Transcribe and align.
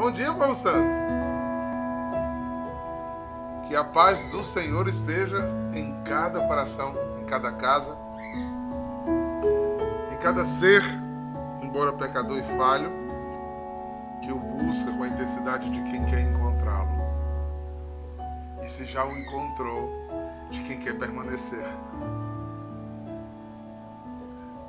Bom 0.00 0.10
dia, 0.10 0.32
povo 0.32 0.54
santo. 0.54 0.98
Que 3.68 3.76
a 3.76 3.84
paz 3.84 4.30
do 4.30 4.42
Senhor 4.42 4.88
esteja 4.88 5.44
em 5.74 5.94
cada 6.04 6.40
coração, 6.48 6.94
em 7.20 7.24
cada 7.26 7.52
casa, 7.52 7.94
em 10.10 10.16
cada 10.16 10.46
ser, 10.46 10.82
embora 11.60 11.92
pecador 11.92 12.38
e 12.38 12.42
falho, 12.56 12.90
que 14.22 14.32
o 14.32 14.38
busca 14.38 14.90
com 14.90 15.02
a 15.02 15.08
intensidade 15.08 15.68
de 15.68 15.82
quem 15.82 16.02
quer 16.06 16.20
encontrá-lo. 16.22 16.88
E 18.62 18.68
se 18.70 18.86
já 18.86 19.04
o 19.04 19.12
encontrou, 19.12 19.90
de 20.50 20.62
quem 20.62 20.78
quer 20.78 20.98
permanecer. 20.98 21.66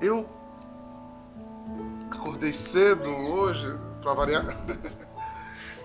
Eu 0.01 0.27
acordei 2.11 2.51
cedo 2.51 3.09
hoje, 3.09 3.79
para 4.01 4.13
variar. 4.13 4.43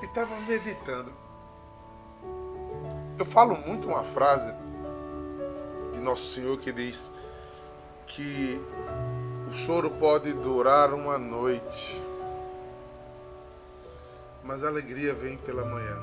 e 0.07 0.09
estava 0.09 0.34
meditando. 0.41 1.12
Eu 3.19 3.27
falo 3.27 3.56
muito 3.56 3.88
uma 3.88 4.05
frase 4.05 4.55
de 5.92 6.01
Nosso 6.01 6.33
Senhor 6.33 6.56
que 6.59 6.73
diz 6.73 7.10
que 8.06 8.61
o 9.48 9.52
choro 9.52 9.91
pode 9.91 10.33
durar 10.34 10.95
uma 10.95 11.19
noite, 11.19 12.00
mas 14.45 14.62
a 14.62 14.69
alegria 14.69 15.12
vem 15.12 15.37
pela 15.38 15.64
manhã. 15.64 15.97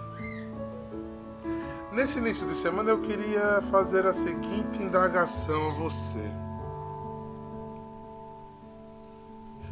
Nesse 1.94 2.18
início 2.18 2.46
de 2.48 2.56
semana 2.56 2.90
eu 2.90 3.02
queria 3.02 3.62
fazer 3.72 4.06
a 4.06 4.14
seguinte 4.14 4.82
indagação 4.82 5.70
a 5.70 5.74
você. 5.76 6.32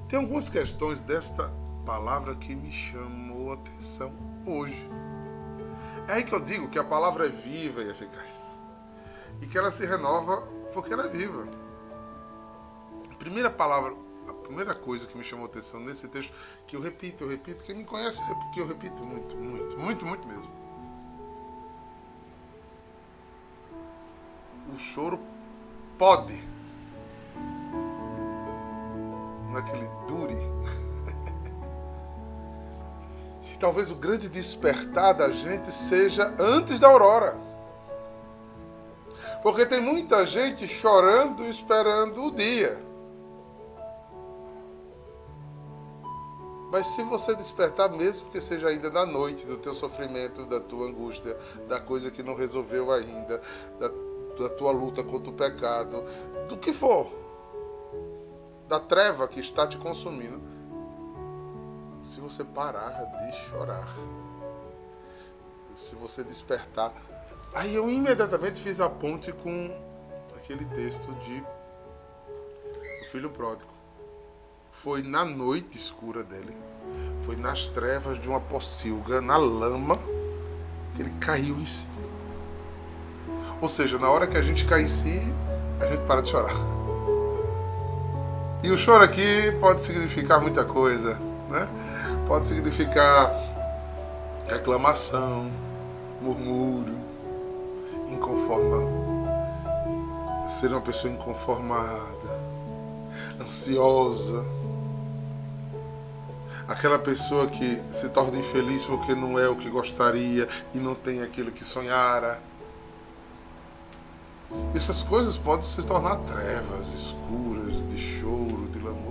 Tem 0.08 0.20
algumas 0.20 0.48
questões 0.48 1.02
desta 1.02 1.52
palavra 1.86 2.36
que 2.36 2.56
me 2.56 2.72
chamou 2.72 3.31
a 3.52 3.56
atenção 3.56 4.14
hoje. 4.46 4.90
É 6.08 6.14
aí 6.14 6.24
que 6.24 6.34
eu 6.34 6.40
digo 6.40 6.68
que 6.68 6.80
a 6.80 6.84
palavra 6.84 7.26
é 7.26 7.30
viva 7.30 7.82
e 7.82 7.90
eficaz. 7.90 8.52
E 9.42 9.48
que 9.48 9.58
ela 9.58 9.72
se 9.72 9.86
renova 9.86 10.42
porque 10.74 10.94
ela 10.94 11.06
é 11.06 11.10
viva. 11.10 11.48
A 13.12 13.16
primeira 13.16 13.50
palavra, 13.50 13.96
a 14.28 14.34
primeira 14.34 14.74
coisa 14.74 15.06
que 15.08 15.18
me 15.18 15.24
chamou 15.24 15.46
a 15.46 15.50
atenção 15.50 15.80
nesse 15.80 16.08
texto, 16.08 16.34
que 16.68 16.76
eu 16.76 16.82
repito, 16.82 17.24
eu 17.24 17.30
repito, 17.30 17.64
quem 17.64 17.76
me 17.76 17.86
conhece 17.86 18.22
é 18.22 18.36
porque 18.36 18.60
eu 18.60 18.68
repito 18.68 19.04
muito, 19.04 19.36
muito, 19.36 19.78
muito, 19.78 20.06
muito 20.06 20.28
mesmo. 20.28 20.62
O 24.74 24.78
choro 24.78 25.20
pode, 25.98 26.42
naquele 29.52 29.88
dure, 30.08 30.36
talvez 33.62 33.92
o 33.92 33.96
grande 33.96 34.28
despertar 34.28 35.14
da 35.14 35.30
gente 35.30 35.72
seja 35.72 36.34
antes 36.40 36.80
da 36.80 36.88
aurora. 36.88 37.38
Porque 39.44 39.68
tem 39.68 39.80
muita 39.80 40.26
gente 40.26 40.68
chorando 40.68 41.46
esperando 41.46 42.26
o 42.26 42.32
dia. 42.32 42.84
Mas 46.72 46.88
se 46.88 47.04
você 47.04 47.36
despertar, 47.36 47.90
mesmo 47.90 48.30
que 48.32 48.42
seja 48.42 48.70
ainda 48.70 48.90
na 48.90 49.06
noite, 49.06 49.46
do 49.46 49.58
teu 49.58 49.74
sofrimento, 49.74 50.46
da 50.46 50.60
tua 50.60 50.88
angústia, 50.88 51.38
da 51.68 51.80
coisa 51.80 52.10
que 52.10 52.24
não 52.24 52.34
resolveu 52.34 52.92
ainda, 52.92 53.42
da, 53.78 53.90
da 54.44 54.50
tua 54.56 54.72
luta 54.72 55.04
contra 55.04 55.30
o 55.30 55.34
pecado, 55.34 56.04
do 56.48 56.58
que 56.58 56.72
for, 56.72 57.12
da 58.70 58.80
treva 58.80 59.28
que 59.28 59.40
está 59.40 59.68
te 59.68 59.78
consumindo, 59.78 60.42
se 62.02 62.20
você 62.20 62.44
parar 62.44 62.90
de 62.90 63.36
chorar, 63.36 63.88
se 65.76 65.96
você 65.96 66.24
despertar. 66.24 66.94
Aí 67.54 67.76
eu 67.76 67.90
imediatamente 67.90 68.60
fiz 68.60 68.80
a 68.80 68.90
ponte 68.90 69.32
com 69.32 69.72
aquele 70.36 70.66
texto 70.66 71.14
de 71.16 71.44
O 73.02 73.12
Filho 73.12 73.30
Pródigo. 73.30 73.72
Foi 74.72 75.04
na 75.04 75.24
noite 75.26 75.78
escura 75.78 76.24
dele, 76.24 76.58
foi 77.22 77.36
nas 77.36 77.68
trevas 77.68 78.20
de 78.20 78.28
uma 78.28 78.40
pocilga, 78.40 79.22
na 79.22 79.38
lama, 79.38 80.00
que 80.96 81.02
ele 81.02 81.12
caiu 81.20 81.56
em 81.58 81.66
si. 81.66 81.88
Ou 83.62 83.68
seja, 83.68 84.00
na 84.00 84.10
hora 84.10 84.26
que 84.26 84.38
a 84.38 84.42
gente 84.42 84.66
cai 84.66 84.82
em 84.82 84.88
si, 84.88 85.22
a 85.80 85.86
gente 85.86 86.04
para 86.06 86.22
de 86.22 86.30
chorar. 86.30 86.56
E 88.64 88.72
o 88.72 88.78
choro 88.78 89.04
aqui 89.04 89.52
pode 89.60 89.84
significar 89.84 90.40
muita 90.42 90.64
coisa, 90.64 91.16
né? 91.50 91.68
Pode 92.32 92.46
significar 92.46 93.30
reclamação, 94.48 95.52
murmúrio, 96.22 96.98
inconformado, 98.08 99.28
ser 100.48 100.72
uma 100.72 100.80
pessoa 100.80 101.12
inconformada, 101.12 102.40
ansiosa, 103.42 104.46
aquela 106.70 106.98
pessoa 106.98 107.48
que 107.48 107.84
se 107.92 108.08
torna 108.08 108.40
infeliz 108.40 108.86
porque 108.86 109.14
não 109.14 109.38
é 109.38 109.50
o 109.50 109.56
que 109.58 109.70
gostaria 109.70 110.48
e 110.74 110.78
não 110.78 110.96
tem 110.96 111.22
aquilo 111.22 111.52
que 111.52 111.66
sonhara. 111.66 112.42
Essas 114.74 115.04
coisas 115.04 115.38
podem 115.38 115.66
se 115.66 115.84
tornar 115.84 116.16
trevas 116.20 116.94
escuras 116.94 117.86
de 117.90 117.98
choro, 117.98 118.70
de 118.70 118.80
lamúrio 118.80 119.11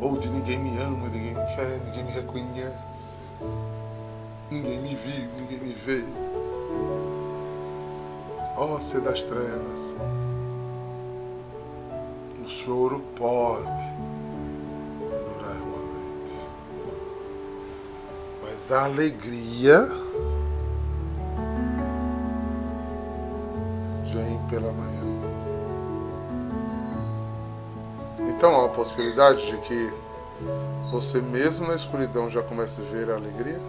ou 0.00 0.16
de 0.16 0.30
ninguém 0.30 0.58
me 0.58 0.78
ama, 0.78 1.08
ninguém 1.08 1.34
me 1.34 1.54
quer, 1.54 1.80
ninguém 1.84 2.04
me 2.04 2.10
reconhece, 2.12 3.18
ninguém 4.50 4.78
me 4.80 4.94
viu, 4.94 5.28
ninguém 5.36 5.58
me 5.58 5.72
vê. 5.72 6.04
Ó 8.56 8.74
oh, 8.74 8.80
ser 8.80 9.00
das 9.00 9.22
trevas, 9.22 9.94
o 12.42 12.46
choro 12.46 13.00
pode 13.16 13.92
durar 15.10 15.56
uma 15.62 15.82
noite, 15.82 16.48
mas 18.42 18.72
a 18.72 18.84
alegria 18.84 19.86
vem 24.12 24.38
pela 24.48 24.72
manhã. 24.72 25.37
Então 28.28 28.60
há 28.60 28.66
a 28.66 28.68
possibilidade 28.68 29.46
de 29.46 29.56
que 29.58 29.92
você 30.92 31.20
mesmo 31.20 31.66
na 31.66 31.74
escuridão 31.74 32.28
já 32.28 32.42
comece 32.42 32.80
a 32.80 32.84
ver 32.84 33.10
a 33.10 33.14
alegria? 33.16 33.60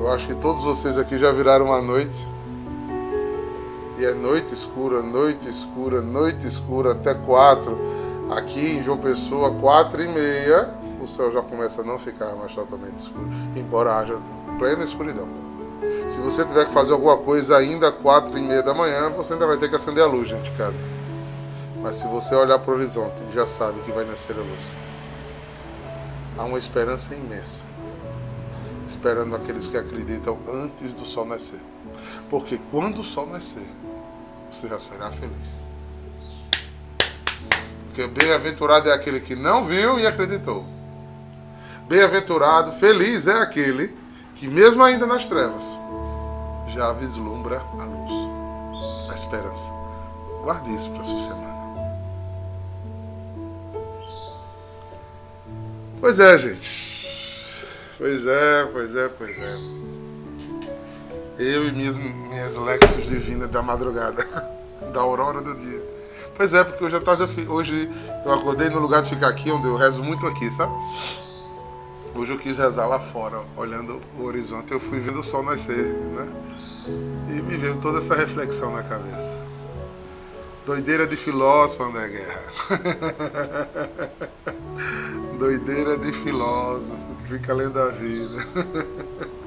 Eu 0.00 0.10
acho 0.10 0.26
que 0.26 0.34
todos 0.34 0.64
vocês 0.64 0.96
aqui 0.96 1.18
já 1.18 1.30
viraram 1.30 1.72
a 1.72 1.82
noite. 1.82 2.26
E 3.98 4.04
é 4.04 4.14
noite 4.14 4.54
escura, 4.54 5.02
noite 5.02 5.48
escura, 5.48 6.00
noite 6.00 6.46
escura 6.46 6.92
até 6.92 7.14
quatro. 7.14 7.78
Aqui 8.30 8.76
em 8.76 8.82
João 8.82 8.98
Pessoa, 8.98 9.54
quatro 9.54 10.02
e 10.02 10.08
meia, 10.08 10.74
o 11.00 11.06
céu 11.06 11.30
já 11.30 11.42
começa 11.42 11.82
a 11.82 11.84
não 11.84 11.98
ficar 11.98 12.34
mais 12.36 12.54
totalmente 12.54 12.96
escuro, 12.96 13.28
embora 13.56 13.96
haja 13.96 14.16
plena 14.58 14.84
escuridão. 14.84 15.28
Se 16.06 16.18
você 16.18 16.44
tiver 16.44 16.66
que 16.66 16.72
fazer 16.72 16.92
alguma 16.92 17.16
coisa 17.18 17.56
ainda 17.56 17.90
quatro 17.90 18.38
e 18.38 18.42
meia 18.42 18.62
da 18.62 18.72
manhã, 18.72 19.10
você 19.10 19.34
ainda 19.34 19.46
vai 19.46 19.56
ter 19.56 19.68
que 19.68 19.76
acender 19.76 20.02
a 20.02 20.06
luz 20.06 20.30
dentro 20.30 20.50
de 20.50 20.56
casa. 20.56 20.97
Mas 21.88 21.96
se 21.96 22.06
você 22.06 22.34
olhar 22.34 22.58
para 22.58 22.70
o 22.70 22.74
horizonte, 22.74 23.22
já 23.32 23.46
sabe 23.46 23.80
que 23.80 23.90
vai 23.90 24.04
nascer 24.04 24.36
a 24.36 24.40
luz. 24.40 24.76
Há 26.36 26.44
uma 26.44 26.58
esperança 26.58 27.14
imensa, 27.14 27.64
esperando 28.86 29.34
aqueles 29.34 29.66
que 29.66 29.78
acreditam 29.78 30.38
antes 30.52 30.92
do 30.92 31.06
sol 31.06 31.24
nascer. 31.24 31.58
Porque 32.28 32.60
quando 32.70 32.98
o 32.98 33.02
sol 33.02 33.26
nascer, 33.26 33.66
você 34.50 34.68
já 34.68 34.78
será 34.78 35.10
feliz. 35.10 35.62
Porque 37.86 38.06
bem-aventurado 38.06 38.90
é 38.90 38.92
aquele 38.92 39.18
que 39.18 39.34
não 39.34 39.64
viu 39.64 39.98
e 39.98 40.06
acreditou. 40.06 40.66
Bem-aventurado, 41.88 42.70
feliz 42.70 43.26
é 43.26 43.40
aquele 43.40 43.96
que, 44.34 44.46
mesmo 44.46 44.82
ainda 44.82 45.06
nas 45.06 45.26
trevas, 45.26 45.74
já 46.66 46.92
vislumbra 46.92 47.62
a 47.80 47.84
luz, 47.84 48.12
a 49.10 49.14
esperança. 49.14 49.72
Guarde 50.42 50.74
isso 50.74 50.90
para 50.90 51.00
a 51.00 51.04
sua 51.04 51.18
semana. 51.18 51.57
Pois 56.00 56.20
é, 56.20 56.38
gente. 56.38 56.88
Pois 57.98 58.24
é, 58.24 58.68
pois 58.72 58.94
é, 58.94 59.08
pois 59.08 59.36
é. 59.36 59.58
Eu 61.38 61.66
e 61.66 61.72
minhas, 61.72 61.96
minhas 61.96 62.56
Lexus 62.56 63.06
divinas 63.08 63.50
da 63.50 63.62
madrugada, 63.62 64.24
da 64.94 65.00
aurora 65.00 65.40
do 65.40 65.56
dia. 65.56 65.82
Pois 66.36 66.54
é, 66.54 66.62
porque 66.62 66.84
hoje 66.84 66.94
eu, 66.94 67.02
tava, 67.02 67.28
hoje 67.48 67.90
eu 68.24 68.32
acordei 68.32 68.70
no 68.70 68.78
lugar 68.78 69.02
de 69.02 69.10
ficar 69.10 69.28
aqui, 69.28 69.50
onde 69.50 69.66
eu 69.66 69.74
rezo 69.74 70.04
muito 70.04 70.24
aqui, 70.24 70.48
sabe? 70.52 70.72
Hoje 72.14 72.32
eu 72.32 72.38
quis 72.38 72.58
rezar 72.58 72.86
lá 72.86 73.00
fora, 73.00 73.40
olhando 73.56 74.00
o 74.16 74.24
horizonte. 74.24 74.72
Eu 74.72 74.78
fui 74.78 75.00
vendo 75.00 75.18
o 75.18 75.22
sol 75.22 75.42
nascer, 75.42 75.84
né? 75.84 76.28
E 77.28 77.42
me 77.42 77.56
veio 77.56 77.76
toda 77.80 77.98
essa 77.98 78.14
reflexão 78.14 78.72
na 78.72 78.84
cabeça. 78.84 79.40
Doideira 80.64 81.08
de 81.08 81.16
filósofo, 81.16 81.82
André 81.82 82.08
Guerra. 82.08 82.42
Doideira 85.38 85.96
de 85.96 86.12
filósofo 86.12 87.14
que 87.22 87.38
fica 87.38 87.54
lendo 87.54 87.78
a 87.80 87.90
vida. 87.90 88.44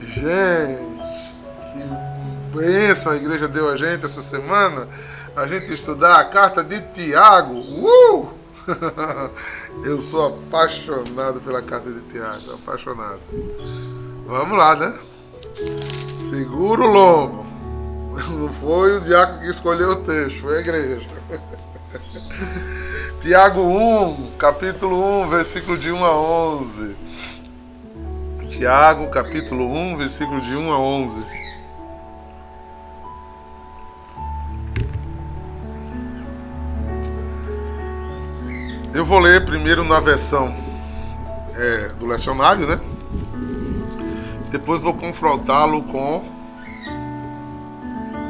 Gente, 0.00 1.34
que 1.72 2.56
bênção 2.56 3.12
a 3.12 3.16
igreja 3.16 3.48
deu 3.48 3.68
a 3.68 3.76
gente 3.76 4.04
essa 4.04 4.22
semana. 4.22 4.86
A 5.34 5.46
gente 5.46 5.72
estudar 5.72 6.20
a 6.20 6.24
carta 6.24 6.62
de 6.62 6.80
Tiago. 6.92 7.54
Uh! 7.54 8.32
Eu 9.84 10.00
sou 10.00 10.28
apaixonado 10.28 11.40
pela 11.40 11.62
carta 11.62 11.90
de 11.90 12.00
Tiago, 12.02 12.52
apaixonado. 12.52 13.20
Vamos 14.26 14.56
lá, 14.56 14.76
né? 14.76 14.96
Segura 16.18 16.82
o 16.82 16.86
lombo. 16.86 17.46
Não 18.30 18.52
foi 18.52 18.98
o 18.98 19.00
diácono 19.00 19.40
que 19.40 19.50
escolheu 19.50 19.90
o 19.90 19.96
texto, 19.96 20.42
foi 20.42 20.58
a 20.58 20.60
igreja. 20.60 21.08
Tiago 23.22 23.60
1, 23.60 24.32
capítulo 24.36 25.22
1, 25.22 25.28
versículo 25.28 25.78
de 25.78 25.92
1 25.92 26.04
a 26.04 26.18
11. 26.18 26.96
Tiago, 28.48 29.08
capítulo 29.10 29.72
1, 29.72 29.96
versículo 29.96 30.40
de 30.40 30.56
1 30.56 30.72
a 30.72 30.78
11. 30.80 31.24
Eu 38.92 39.06
vou 39.06 39.20
ler 39.20 39.44
primeiro 39.44 39.84
na 39.84 40.00
versão 40.00 40.52
é, 41.54 41.90
do 41.90 42.06
lecionário, 42.06 42.66
né? 42.66 42.80
Depois 44.50 44.82
vou 44.82 44.94
confrontá-lo 44.94 45.84
com 45.84 46.24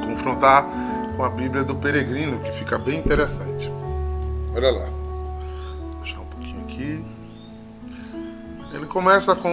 confrontar 0.05 0.67
com 1.17 1.25
a 1.25 1.31
Bíblia 1.31 1.65
do 1.65 1.75
Peregrino, 1.77 2.41
que 2.41 2.53
fica 2.53 2.77
bem 2.77 2.99
interessante. 2.99 3.73
Olha 4.55 4.71
lá. 4.71 4.87
Vou 4.87 5.95
deixar 6.03 6.21
um 6.21 6.27
pouquinho 6.27 6.63
aqui. 6.63 7.05
Ele 8.75 8.87
começa 8.87 9.35
com 9.35 9.49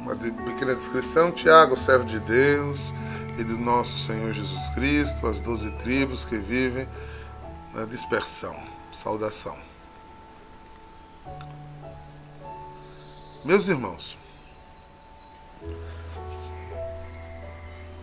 uma 0.00 0.14
pequena 0.16 0.74
descrição. 0.76 1.32
Tiago, 1.32 1.76
servo 1.76 2.04
de 2.04 2.20
Deus 2.20 2.92
e 3.36 3.42
do 3.42 3.58
nosso 3.58 3.96
Senhor 3.98 4.32
Jesus 4.32 4.68
Cristo, 4.70 5.26
as 5.26 5.40
doze 5.40 5.70
tribos 5.72 6.24
que 6.24 6.38
vivem 6.38 6.88
na 7.74 7.84
dispersão. 7.84 8.56
Saudação. 8.92 9.56
Meus 13.44 13.68
irmãos, 13.68 14.18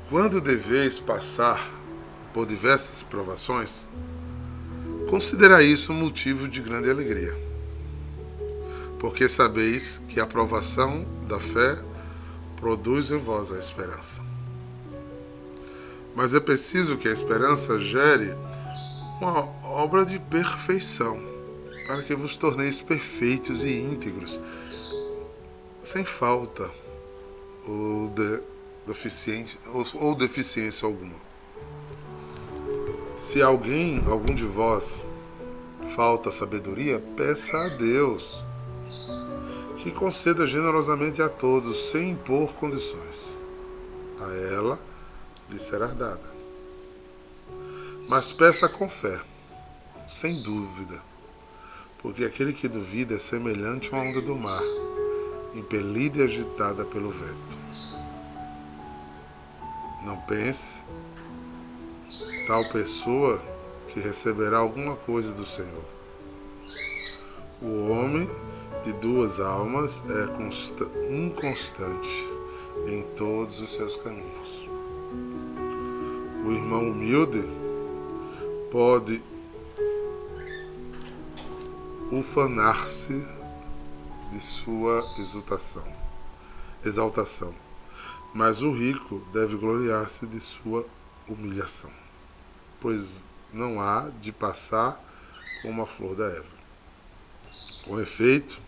quando 0.10 0.40
deveis 0.40 1.00
passar 1.00 1.60
por 2.34 2.46
diversas 2.46 3.02
provações, 3.04 3.86
considera 5.10 5.62
isso 5.62 5.94
motivo 5.94 6.48
de 6.48 6.62
grande 6.62 6.90
alegria, 6.90 7.36
porque 9.00 9.28
sabeis 9.28 10.02
que 10.08 10.20
a 10.20 10.26
provação 10.26 11.06
da 11.28 11.40
fé 11.40 11.78
produz 12.56 13.12
em 13.12 13.18
vós 13.18 13.52
a 13.52 13.60
esperança. 13.60 14.22
Mas 16.16 16.34
é 16.34 16.40
preciso 16.40 16.98
que 16.98 17.08
a 17.08 17.12
esperança 17.12 17.80
gere 17.80 18.36
uma 19.20 19.42
obra 19.64 20.06
de 20.06 20.20
perfeição, 20.20 21.20
para 21.88 22.02
que 22.02 22.16
vos 22.16 22.38
torneis 22.38 22.80
perfeitos 22.82 23.64
e 23.64 23.72
íntegros 23.72 24.40
sem 25.82 26.06
falta 26.06 26.72
ou, 27.68 28.10
de, 28.10 28.42
deficiência, 28.88 29.60
ou, 29.74 29.84
ou 29.96 30.16
deficiência 30.16 30.86
alguma. 30.86 31.32
Se 33.15 33.42
alguém, 33.42 34.04
algum 34.07 34.33
de 34.33 34.45
vós, 34.45 35.04
falta 35.95 36.31
sabedoria, 36.31 37.00
peça 37.15 37.56
a 37.57 37.69
Deus, 37.69 38.44
que 39.77 39.92
conceda 39.92 40.48
generosamente 40.48 41.21
a 41.21 41.30
todos, 41.30 41.92
sem 41.92 42.12
impor 42.12 42.51
condições. 42.56 43.33
A 44.19 44.33
ela 44.56 44.80
lhe 45.50 45.60
será 45.60 45.88
dada. 45.88 46.33
Mas 48.10 48.31
peça 48.31 48.68
com 48.68 48.89
fé, 48.89 49.21
sem 50.07 50.42
dúvida, 50.42 51.01
porque 52.00 52.25
aquele 52.25 52.51
que 52.51 52.68
duvida 52.68 53.16
é 53.16 53.19
semelhante 53.19 53.94
a 53.94 53.98
uma 53.98 54.09
onda 54.09 54.21
do 54.21 54.36
mar 54.36 54.63
impelida 55.54 56.19
e 56.19 56.24
agitada 56.24 56.83
pelo 56.83 57.12
vento. 57.12 57.57
Não 60.04 60.18
pense 60.21 60.83
tal 62.48 62.66
pessoa 62.66 63.42
que 63.88 64.00
receberá 64.00 64.57
alguma 64.57 64.95
coisa 64.95 65.34
do 65.34 65.45
Senhor. 65.45 65.86
O 67.62 67.90
homem 67.90 68.30
de 68.84 68.92
duas 68.94 69.40
almas 69.40 70.04
é 70.10 71.13
inconstante 71.16 72.28
em 72.88 73.01
todos 73.16 73.60
os 73.60 73.74
seus 73.74 73.95
caminhos. 73.95 74.68
O 76.45 76.51
irmão 76.51 76.90
humilde 76.90 77.44
pode 78.69 79.24
ufanar-se 82.12 83.25
de 84.31 84.40
sua 84.40 85.01
exultação, 85.18 85.86
exaltação, 86.84 87.54
mas 88.34 88.62
o 88.62 88.72
rico 88.72 89.22
deve 89.31 89.56
gloriar-se 89.56 90.28
de 90.28 90.40
sua 90.40 90.86
humilhação, 91.28 91.92
pois 92.83 93.24
não 93.53 93.80
há 93.80 94.12
de 94.19 94.33
passar 94.33 95.01
como 95.62 95.81
a 95.81 95.88
flor 95.88 96.15
da 96.15 96.25
Eva. 96.25 96.53
Com 97.85 98.00
efeito, 98.00 98.59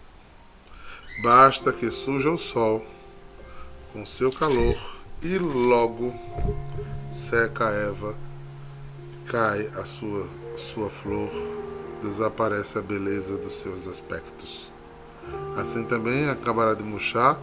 basta 1.21 1.73
que 1.73 1.91
surja 1.91 2.31
o 2.31 2.37
sol 2.37 2.83
com 3.91 4.05
seu 4.05 4.31
calor 4.31 4.75
e 5.21 5.37
logo 5.37 6.13
seca 7.09 7.67
a 7.67 7.71
Eva, 7.71 8.17
cai 9.25 9.67
a 9.67 9.83
sua, 9.83 10.27
a 10.53 10.57
sua 10.57 10.89
flor, 10.89 11.29
desaparece 12.01 12.77
a 12.77 12.81
beleza 12.81 13.37
dos 13.37 13.59
seus 13.59 13.85
aspectos. 13.85 14.71
Assim 15.57 15.83
também 15.83 16.29
acabará 16.29 16.73
de 16.73 16.83
murchar 16.83 17.39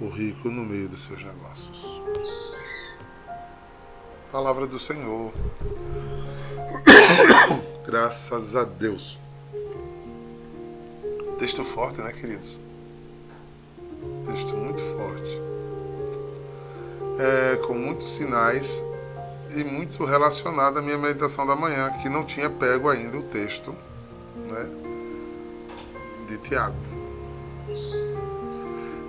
o 0.00 0.08
rico 0.08 0.48
no 0.48 0.64
meio 0.64 0.88
dos 0.88 1.00
seus 1.00 1.22
negócios. 1.22 2.02
Palavra 4.30 4.66
do 4.66 4.78
Senhor. 4.78 5.32
Graças 7.86 8.56
a 8.56 8.64
Deus. 8.64 9.18
Texto 11.38 11.64
forte, 11.64 12.00
né, 12.00 12.12
queridos? 12.12 12.60
Texto 14.26 14.56
muito 14.56 14.80
forte. 14.80 15.40
É, 17.18 17.56
com 17.56 17.74
muitos 17.74 18.14
sinais 18.14 18.84
e 19.56 19.62
muito 19.62 20.04
relacionado 20.04 20.78
à 20.78 20.82
minha 20.82 20.98
meditação 20.98 21.46
da 21.46 21.54
manhã, 21.54 21.90
que 22.02 22.08
não 22.08 22.24
tinha 22.24 22.50
pego 22.50 22.88
ainda 22.88 23.16
o 23.18 23.22
texto 23.22 23.74
né, 24.36 24.70
de 26.26 26.38
Tiago. 26.38 26.76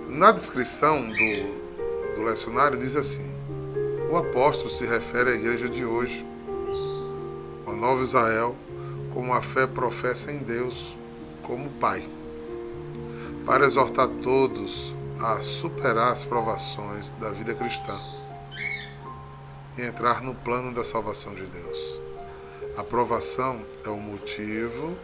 Na 0.08 0.32
descrição 0.32 1.10
do, 1.10 2.14
do 2.14 2.22
lecionário 2.22 2.78
diz 2.78 2.96
assim: 2.96 3.26
o 4.10 4.16
apóstolo 4.16 4.70
se 4.70 4.86
refere 4.86 5.30
à 5.30 5.34
igreja 5.34 5.68
de 5.68 5.84
hoje, 5.84 6.24
Nova 7.76 8.02
Israel, 8.02 8.56
como 9.12 9.32
a 9.32 9.42
fé 9.42 9.66
professa 9.66 10.32
em 10.32 10.38
Deus 10.38 10.96
como 11.42 11.70
Pai, 11.78 12.02
para 13.44 13.66
exortar 13.66 14.08
todos 14.08 14.94
a 15.20 15.40
superar 15.40 16.12
as 16.12 16.24
provações 16.24 17.12
da 17.12 17.30
vida 17.30 17.54
cristã 17.54 17.98
e 19.78 19.82
entrar 19.82 20.22
no 20.22 20.34
plano 20.34 20.72
da 20.72 20.82
salvação 20.82 21.34
de 21.34 21.44
Deus. 21.44 22.00
A 22.76 22.82
provação 22.82 23.64
é 23.84 23.88
o 23.88 23.96
motivo, 23.96 24.96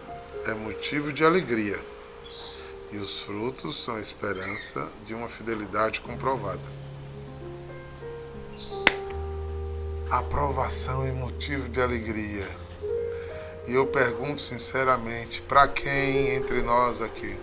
é 0.47 0.55
motivo 0.55 1.13
de 1.13 1.25
alegria 1.25 1.81
e 2.91 2.97
os 2.97 3.23
frutos 3.23 3.83
são 3.83 3.97
a 3.97 4.01
esperança 4.01 4.87
de 5.07 5.15
uma 5.15 5.29
fidelidade 5.29 6.01
comprovada. 6.01 6.83
Aprovação 10.11 11.07
é 11.07 11.13
motivo 11.13 11.71
de 11.71 11.81
alegria. 11.81 12.62
E 13.67 13.75
eu 13.75 13.87
pergunto 13.87 14.41
sinceramente, 14.41 15.41
para 15.43 15.69
quem 15.69 16.35
entre 16.35 16.63
nós 16.63 17.01
aqui? 17.01 17.37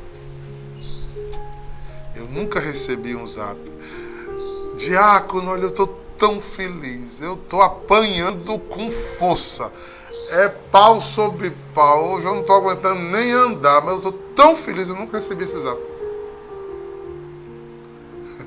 Eu 2.15 2.25
nunca 2.25 2.59
recebi 2.59 3.15
um 3.15 3.25
zap. 3.25 3.59
Diácono, 4.77 5.51
olha, 5.51 5.63
eu 5.63 5.69
estou 5.69 5.87
tão 6.17 6.41
feliz. 6.41 7.21
Eu 7.21 7.35
estou 7.35 7.61
apanhando 7.61 8.59
com 8.59 8.91
força 8.91 9.71
é 10.29 10.47
pau 10.47 11.01
sobre 11.01 11.51
pau. 11.73 12.13
Hoje 12.13 12.27
eu 12.27 12.33
não 12.33 12.41
estou 12.41 12.55
aguentando 12.55 13.01
nem 13.01 13.31
andar, 13.31 13.81
mas 13.81 13.91
eu 13.91 13.97
estou 13.97 14.13
tão 14.35 14.55
feliz, 14.55 14.89
eu 14.89 14.95
nunca 14.95 15.17
recebi 15.17 15.43
esse 15.43 15.59
zap. 15.59 15.81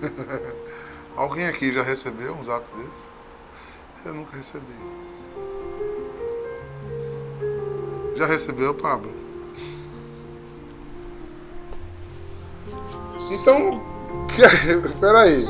Alguém 1.17 1.47
aqui 1.47 1.73
já 1.73 1.83
recebeu 1.83 2.35
um 2.35 2.43
zap 2.43 2.65
desse? 2.77 3.09
Eu 4.05 4.15
nunca 4.15 4.37
recebi. 4.37 4.65
Já 8.15 8.27
recebeu, 8.27 8.75
Pablo? 8.75 9.11
Então, 13.31 13.81
peraí. 15.01 15.47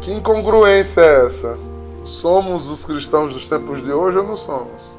Que 0.00 0.12
incongruência 0.12 1.00
é 1.00 1.26
essa? 1.26 1.58
Somos 2.04 2.68
os 2.68 2.84
cristãos 2.84 3.32
dos 3.32 3.48
tempos 3.48 3.84
de 3.84 3.92
hoje 3.92 4.18
ou 4.18 4.24
não 4.24 4.34
somos? 4.34 4.96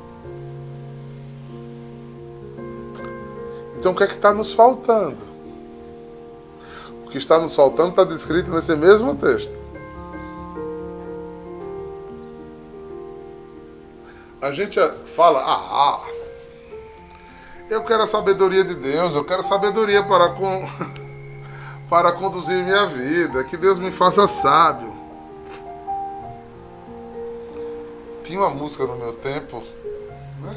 Então 3.77 3.91
o 3.91 3.95
que 3.95 4.03
é 4.03 4.07
que 4.07 4.13
está 4.13 4.33
nos 4.33 4.53
faltando? 4.53 5.21
O 7.05 7.09
que 7.09 7.17
está 7.17 7.37
nos 7.37 7.53
faltando 7.53 7.89
está 7.89 8.05
descrito 8.05 8.49
nesse 8.49 8.73
mesmo 8.77 9.13
texto. 9.13 9.61
A 14.41 14.51
gente 14.53 14.79
fala, 15.03 15.41
ah, 15.41 15.99
eu 17.73 17.83
quero 17.83 18.03
a 18.03 18.07
sabedoria 18.07 18.63
de 18.63 18.75
Deus, 18.75 19.15
eu 19.15 19.23
quero 19.23 19.41
sabedoria 19.41 20.03
para, 20.03 20.29
com, 20.29 20.67
para 21.89 22.11
conduzir 22.11 22.63
minha 22.63 22.85
vida, 22.85 23.43
que 23.43 23.57
Deus 23.57 23.79
me 23.79 23.91
faça 23.91 24.27
sábio. 24.27 24.93
Tinha 28.23 28.39
uma 28.39 28.49
música 28.49 28.85
no 28.85 28.95
meu 28.95 29.13
tempo, 29.13 29.61
né? 30.39 30.55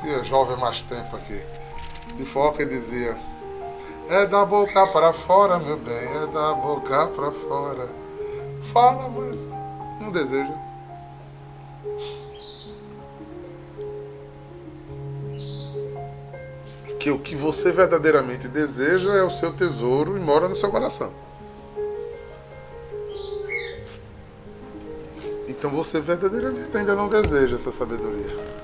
que 0.00 0.08
é 0.08 0.24
jovem 0.24 0.56
mais 0.56 0.82
tempo 0.82 1.14
aqui 1.16 1.40
de 2.16 2.24
foca 2.24 2.62
e 2.62 2.66
dizia: 2.66 3.16
É 4.08 4.26
da 4.26 4.44
boca 4.44 4.86
para 4.88 5.12
fora, 5.12 5.58
meu 5.58 5.76
bem, 5.76 6.08
é 6.22 6.26
da 6.26 6.54
boca 6.54 7.06
para 7.08 7.30
fora. 7.30 7.88
Fala, 8.72 9.08
mas 9.08 9.48
não 10.00 10.10
deseja. 10.10 10.69
Que 17.00 17.10
o 17.10 17.18
que 17.18 17.34
você 17.34 17.72
verdadeiramente 17.72 18.46
deseja 18.46 19.12
é 19.14 19.22
o 19.24 19.30
seu 19.30 19.52
tesouro 19.52 20.16
e 20.16 20.20
mora 20.20 20.48
no 20.48 20.54
seu 20.54 20.70
coração. 20.70 21.12
Então 25.48 25.68
você 25.70 26.00
verdadeiramente 26.00 26.76
ainda 26.76 26.94
não 26.94 27.08
deseja 27.08 27.56
essa 27.56 27.72
sabedoria 27.72 28.60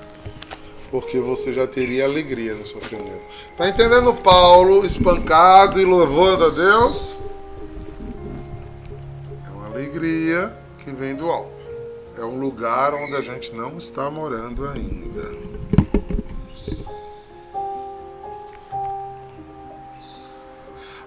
porque 0.89 1.19
você 1.19 1.51
já 1.51 1.67
teria 1.67 2.05
alegria 2.05 2.55
no 2.55 2.65
sofrimento. 2.65 3.21
Tá 3.55 3.67
entendendo 3.67 4.13
Paulo 4.13 4.85
espancado 4.85 5.79
e 5.79 5.85
louvando 5.85 6.45
a 6.45 6.49
Deus? 6.49 7.17
É 9.45 9.49
uma 9.51 9.67
alegria 9.67 10.51
que 10.77 10.91
vem 10.91 11.15
do 11.15 11.29
alto. 11.29 11.65
É 12.17 12.23
um 12.23 12.39
lugar 12.39 12.93
onde 12.93 13.15
a 13.15 13.21
gente 13.21 13.53
não 13.53 13.77
está 13.77 14.09
morando 14.09 14.67
ainda. 14.67 15.36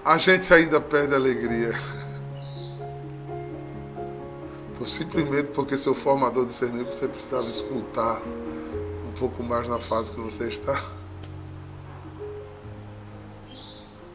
A 0.04 0.18
gente 0.18 0.52
ainda 0.52 0.80
perde 0.80 1.14
a 1.14 1.16
alegria. 1.16 1.72
Por 4.76 4.88
simplesmente 4.88 5.48
porque 5.48 5.76
seu 5.76 5.94
formador 5.94 6.46
discerniu 6.46 6.86
que 6.86 6.94
você 6.94 7.06
precisava 7.06 7.46
escutar 7.46 8.22
pouco 9.20 9.42
mais 9.42 9.68
na 9.68 9.78
fase 9.78 10.12
que 10.12 10.20
você 10.20 10.48
está. 10.48 10.82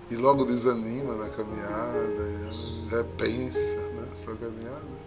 E 0.10 0.16
logo 0.16 0.46
desanima 0.46 1.16
na 1.16 1.30
caminhada, 1.30 2.90
repensa 2.90 3.78
né, 3.78 4.08
sua 4.16 4.36
caminhada. 4.36 5.06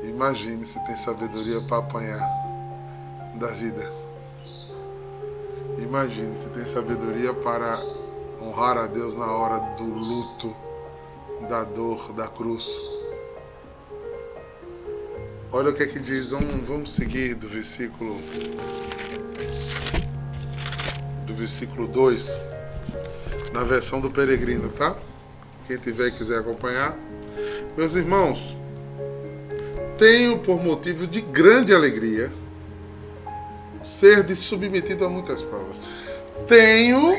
Imagine 0.02 0.64
se 0.64 0.82
tem 0.86 0.96
sabedoria 0.96 1.60
para 1.66 1.78
apanhar 1.78 2.26
da 3.38 3.48
vida. 3.48 4.03
Imagine 5.78 6.34
se 6.34 6.48
tem 6.50 6.64
sabedoria 6.64 7.34
para 7.34 7.80
honrar 8.40 8.78
a 8.78 8.86
Deus 8.86 9.14
na 9.14 9.26
hora 9.26 9.58
do 9.76 9.84
luto, 9.84 10.54
da 11.48 11.64
dor, 11.64 12.12
da 12.12 12.28
cruz. 12.28 12.66
Olha 15.50 15.70
o 15.70 15.74
que 15.74 15.82
é 15.82 15.86
que 15.86 15.98
diz, 15.98 16.30
vamos, 16.30 16.66
vamos 16.66 16.92
seguir 16.92 17.34
do 17.34 17.48
versículo 17.48 18.16
do 21.26 21.34
versículo 21.34 21.88
2, 21.88 22.42
na 23.52 23.62
versão 23.64 24.00
do 24.00 24.10
peregrino, 24.10 24.68
tá? 24.68 24.96
Quem 25.66 25.78
tiver 25.78 26.08
e 26.08 26.12
quiser 26.12 26.38
acompanhar. 26.38 26.96
Meus 27.76 27.94
irmãos, 27.94 28.56
tenho 29.98 30.38
por 30.38 30.62
motivo 30.62 31.06
de 31.06 31.20
grande 31.20 31.74
alegria 31.74 32.32
ser 33.84 34.34
submetido 34.34 35.04
a 35.04 35.08
muitas 35.08 35.42
provas. 35.42 35.80
Tenho 36.48 37.14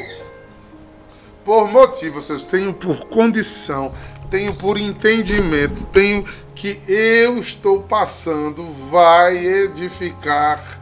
por 1.46 1.72
motivo, 1.72 2.20
vocês 2.20 2.44
tenho 2.44 2.74
por 2.74 3.06
condição, 3.06 3.94
tenho 4.32 4.56
por 4.56 4.78
entendimento, 4.78 5.84
tenho 5.86 6.26
que 6.56 6.82
eu 6.88 7.38
estou 7.38 7.84
passando 7.84 8.64
vai 8.90 9.38
edificar, 9.38 10.82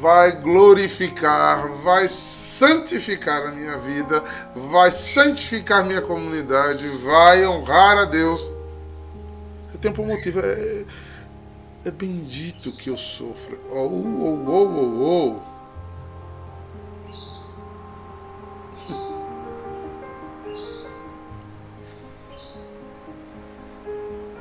vai 0.00 0.40
glorificar, 0.40 1.68
vai 1.68 2.06
santificar 2.08 3.46
a 3.46 3.50
minha 3.50 3.76
vida, 3.78 4.22
vai 4.54 4.92
santificar 4.92 5.84
minha 5.84 6.02
comunidade, 6.02 6.86
vai 6.88 7.46
honrar 7.46 7.98
a 7.98 8.04
Deus. 8.04 8.50
Eu 9.72 9.80
tenho 9.80 9.94
por 9.94 10.06
motivo, 10.06 10.40
é, 10.40 10.84
é 11.84 11.90
bendito 11.90 12.72
que 12.72 12.88
eu 12.90 12.96
sofra. 12.96 13.58
Oh, 13.70 13.88
oh, 13.88 14.44
oh, 14.46 14.68
oh, 14.78 15.38
oh. 15.38 15.52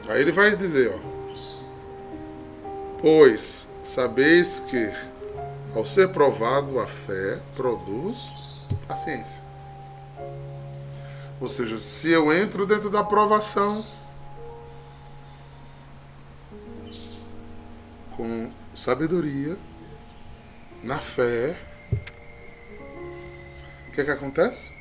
Aí 0.10 0.22
ele 0.22 0.32
vai 0.32 0.56
dizer, 0.56 0.94
ó. 0.94 1.00
Pois 3.02 3.68
sabeis 3.84 4.60
que 4.70 4.92
ao 5.74 5.86
ser 5.86 6.10
provado 6.10 6.80
a 6.80 6.86
fé 6.86 7.42
produz 7.56 8.32
paciência. 8.88 9.42
Ou 11.40 11.48
seja, 11.48 11.78
se 11.78 12.12
eu 12.12 12.32
entro 12.32 12.68
dentro 12.68 12.90
da 12.90 13.04
provação 13.04 13.84
com 18.22 18.52
sabedoria, 18.76 19.58
na 20.84 21.00
fé, 21.00 21.58
o 23.88 23.92
que 23.92 24.02
é 24.02 24.04
que 24.04 24.12
acontece? 24.12 24.72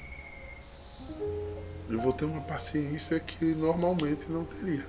Eu 1.88 1.98
vou 1.98 2.12
ter 2.12 2.26
uma 2.26 2.42
paciência 2.42 3.18
que 3.18 3.46
normalmente 3.54 4.30
não 4.30 4.44
teria. 4.44 4.86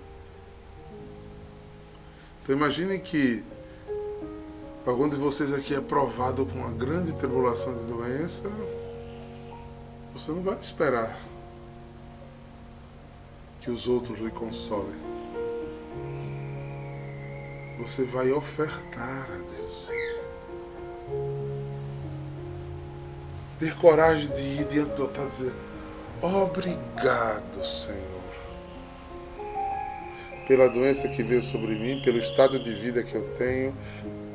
Então 2.43 2.53
imagine 2.53 2.99
que 2.99 3.41
algum 4.85 5.07
de 5.07 5.15
vocês 5.15 5.53
aqui 5.53 5.73
é 5.73 5.79
provado 5.79 6.45
com 6.45 6.59
uma 6.59 6.71
grande 6.71 7.15
tribulação 7.15 7.73
de 7.73 7.85
doença, 7.85 8.51
você 10.11 10.29
não 10.29 10.43
vai 10.43 10.59
esperar 10.59 11.17
que 13.61 13.71
os 13.71 13.87
outros 13.87 14.19
lhe 14.19 14.29
consolem. 14.29 15.10
Você 17.81 18.03
vai 18.03 18.31
ofertar 18.31 19.27
a 19.31 19.37
Deus. 19.37 19.89
Ter 23.59 23.75
coragem 23.77 24.29
de 24.29 24.41
ir 24.41 24.65
diante 24.65 24.95
do 24.95 25.03
altar 25.03 25.25
e 25.25 25.27
dizer: 25.27 25.53
Obrigado, 26.21 27.63
Senhor 27.65 28.21
pela 30.51 30.67
doença 30.67 31.07
que 31.07 31.23
veio 31.23 31.41
sobre 31.41 31.75
mim, 31.75 32.01
pelo 32.03 32.17
estado 32.17 32.59
de 32.59 32.73
vida 32.73 33.01
que 33.01 33.15
eu 33.15 33.23
tenho, 33.37 33.73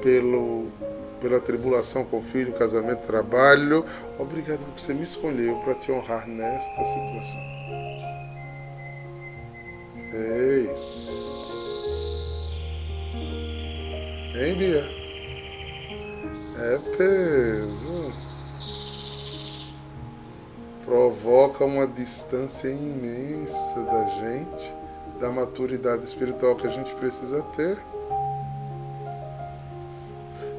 pelo, 0.01 0.73
pela 1.21 1.39
tribulação 1.39 2.07
com 2.07 2.21
o 2.21 2.23
filho, 2.23 2.55
casamento, 2.55 3.07
trabalho. 3.07 3.85
Obrigado 4.19 4.65
porque 4.65 4.81
você 4.81 4.95
me 4.95 5.03
escolheu 5.03 5.57
para 5.59 5.75
te 5.75 5.93
honrar 5.93 6.27
nesta 6.27 6.85
situação. 6.85 7.41
Ei. 10.15 10.96
Hein, 14.39 14.55
Bia? 14.55 14.85
É 16.59 16.79
peso. 16.99 18.13
Provoca 20.85 21.65
uma 21.65 21.87
distância 21.87 22.69
imensa 22.69 23.81
da 23.81 24.05
gente 24.05 24.75
da 25.19 25.33
maturidade 25.33 26.05
espiritual 26.05 26.55
que 26.55 26.67
a 26.67 26.71
gente 26.71 26.95
precisa 26.97 27.43
ter. 27.57 27.79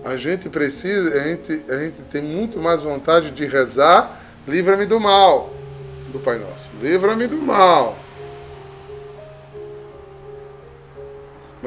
A 0.04 0.16
gente 0.16 0.50
precisa, 0.50 1.14
a 1.14 1.24
gente, 1.28 1.66
a 1.70 1.78
gente 1.78 2.02
tem 2.04 2.24
muito 2.24 2.60
mais 2.60 2.82
vontade 2.82 3.30
de 3.30 3.46
rezar, 3.46 4.20
livra-me 4.48 4.88
do 4.88 5.00
mal, 5.00 5.52
do 6.12 6.20
Pai 6.20 6.40
Nosso. 6.40 6.72
Livra-me 6.82 7.28
do 7.28 7.38
mal. 7.38 7.96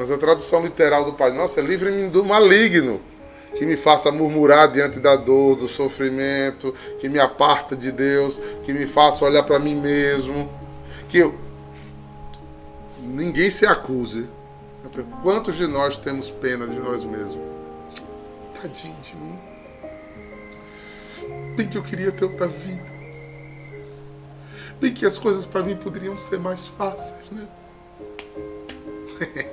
Mas 0.01 0.09
a 0.09 0.17
tradução 0.17 0.63
literal 0.63 1.05
do 1.05 1.13
Pai 1.13 1.31
Nosso 1.31 1.59
é 1.59 1.61
livre-me 1.61 2.09
do 2.09 2.25
maligno, 2.25 2.99
que 3.55 3.67
me 3.67 3.77
faça 3.77 4.11
murmurar 4.11 4.71
diante 4.71 4.99
da 4.99 5.15
dor, 5.15 5.55
do 5.55 5.67
sofrimento, 5.67 6.73
que 6.99 7.07
me 7.07 7.19
aparta 7.19 7.75
de 7.75 7.91
Deus, 7.91 8.41
que 8.63 8.73
me 8.73 8.87
faça 8.87 9.23
olhar 9.23 9.43
para 9.43 9.59
mim 9.59 9.75
mesmo, 9.75 10.51
que 11.07 11.19
eu 11.19 11.35
ninguém 12.97 13.51
se 13.51 13.63
acuse. 13.67 14.27
Quantos 15.21 15.55
de 15.57 15.67
nós 15.67 15.99
temos 15.99 16.31
pena 16.31 16.65
de 16.65 16.79
nós 16.79 17.03
mesmos? 17.03 17.45
Tadinho 18.59 18.97
de 19.03 19.15
mim. 19.15 19.39
Bem 21.55 21.67
que 21.67 21.77
eu 21.77 21.83
queria 21.83 22.11
ter 22.11 22.25
outra 22.25 22.47
vida. 22.47 22.91
Bem 24.79 24.91
que 24.91 25.05
as 25.05 25.19
coisas 25.19 25.45
para 25.45 25.61
mim 25.61 25.75
poderiam 25.75 26.17
ser 26.17 26.39
mais 26.39 26.65
fáceis, 26.65 27.29
né? 27.29 27.47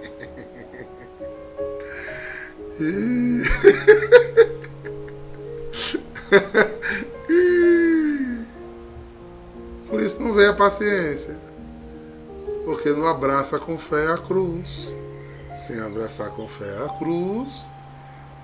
Por 9.89 10.01
isso 10.01 10.23
não 10.23 10.33
vem 10.33 10.47
a 10.47 10.55
paciência. 10.55 11.37
Porque 12.65 12.91
não 12.91 13.09
abraça 13.09 13.59
com 13.59 13.77
fé 13.77 14.13
a 14.13 14.19
cruz. 14.19 14.95
Sem 15.53 15.81
abraçar 15.81 16.31
com 16.31 16.47
fé 16.47 16.71
a 16.85 16.89
cruz, 16.99 17.69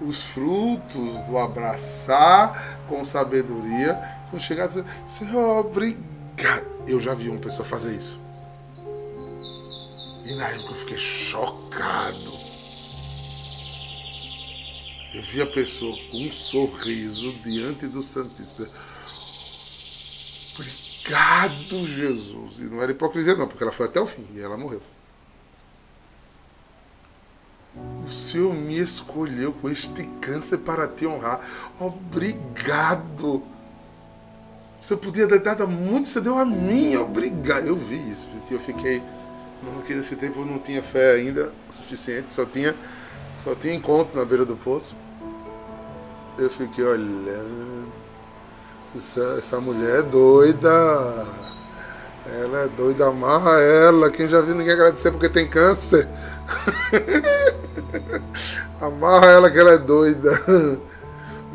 os 0.01 0.25
frutos 0.25 1.21
do 1.29 1.39
abraçar 1.39 2.81
com 2.89 3.05
sabedoria, 3.05 4.01
com 4.31 4.39
chegar 4.39 4.67
dizer, 4.67 4.85
Senhor, 5.07 5.61
obrigado. 5.61 6.65
Eu 6.89 7.01
já 7.01 7.15
vi 7.15 7.29
uma 7.29 7.41
pessoa 7.41 7.65
fazer 7.65 7.95
isso. 7.95 8.21
E 10.25 10.35
na 10.35 10.49
época 10.49 10.71
eu 10.71 10.75
fiquei 10.75 10.99
chocado. 10.99 12.34
Eu 15.15 15.23
vi 15.23 15.41
a 15.41 15.47
pessoa 15.47 15.97
com 16.11 16.27
um 16.27 16.33
sorriso 16.33 17.33
diante 17.35 17.87
do 17.87 18.03
Santíssimo. 18.03 18.67
Obrigado, 20.55 21.87
Jesus. 21.87 22.59
E 22.59 22.65
não 22.65 22.83
era 22.83 22.91
hipocrisia, 22.91 23.37
não, 23.37 23.47
porque 23.47 23.63
ela 23.63 23.73
foi 23.73 23.87
até 23.87 24.01
o 24.01 24.07
fim 24.07 24.27
e 24.35 24.41
ela 24.41 24.57
morreu. 24.57 24.83
O 28.05 28.11
Senhor 28.11 28.53
me 28.53 28.77
escolheu 28.77 29.53
com 29.53 29.71
este 29.71 30.05
câncer 30.21 30.59
para 30.59 30.89
te 30.89 31.07
honrar. 31.07 31.41
Obrigado. 31.79 33.45
Você 34.81 34.97
podia 34.97 35.29
ter 35.29 35.41
dado 35.41 35.67
muito, 35.69 36.09
você 36.09 36.21
deu 36.21 36.37
a 36.37 36.45
mim. 36.45 36.97
Obrigado. 36.97 37.67
Eu 37.69 37.77
vi 37.77 37.99
isso, 38.11 38.29
gente. 38.33 38.53
Eu 38.53 38.59
fiquei. 38.59 39.01
Porque 39.75 39.95
nesse 39.95 40.17
tempo 40.17 40.41
eu 40.41 40.45
não 40.45 40.59
tinha 40.59 40.83
fé 40.83 41.15
ainda 41.15 41.55
suficiente, 41.71 42.33
só 42.33 42.45
tinha, 42.45 42.75
só 43.45 43.55
tinha 43.55 43.75
encontro 43.75 44.19
na 44.19 44.25
beira 44.25 44.47
do 44.47 44.57
poço. 44.57 44.97
Eu 46.39 46.49
fiquei 46.49 46.83
olhando. 46.83 47.93
Essa, 48.97 49.37
essa 49.39 49.61
mulher 49.61 49.99
é 49.99 50.03
doida. 50.03 50.69
Ela 52.27 52.63
é 52.63 52.69
doida, 52.69 53.07
amarra 53.07 53.61
ela. 53.61 54.11
Quem 54.11 54.27
já 54.27 54.41
viu 54.41 54.55
ninguém 54.55 54.73
agradecer 54.73 55.11
porque 55.11 55.29
tem 55.29 55.47
câncer. 55.47 56.09
Amarra 58.81 59.27
ela 59.27 59.51
que 59.51 59.59
ela 59.59 59.73
é 59.73 59.79
doida. 59.79 60.31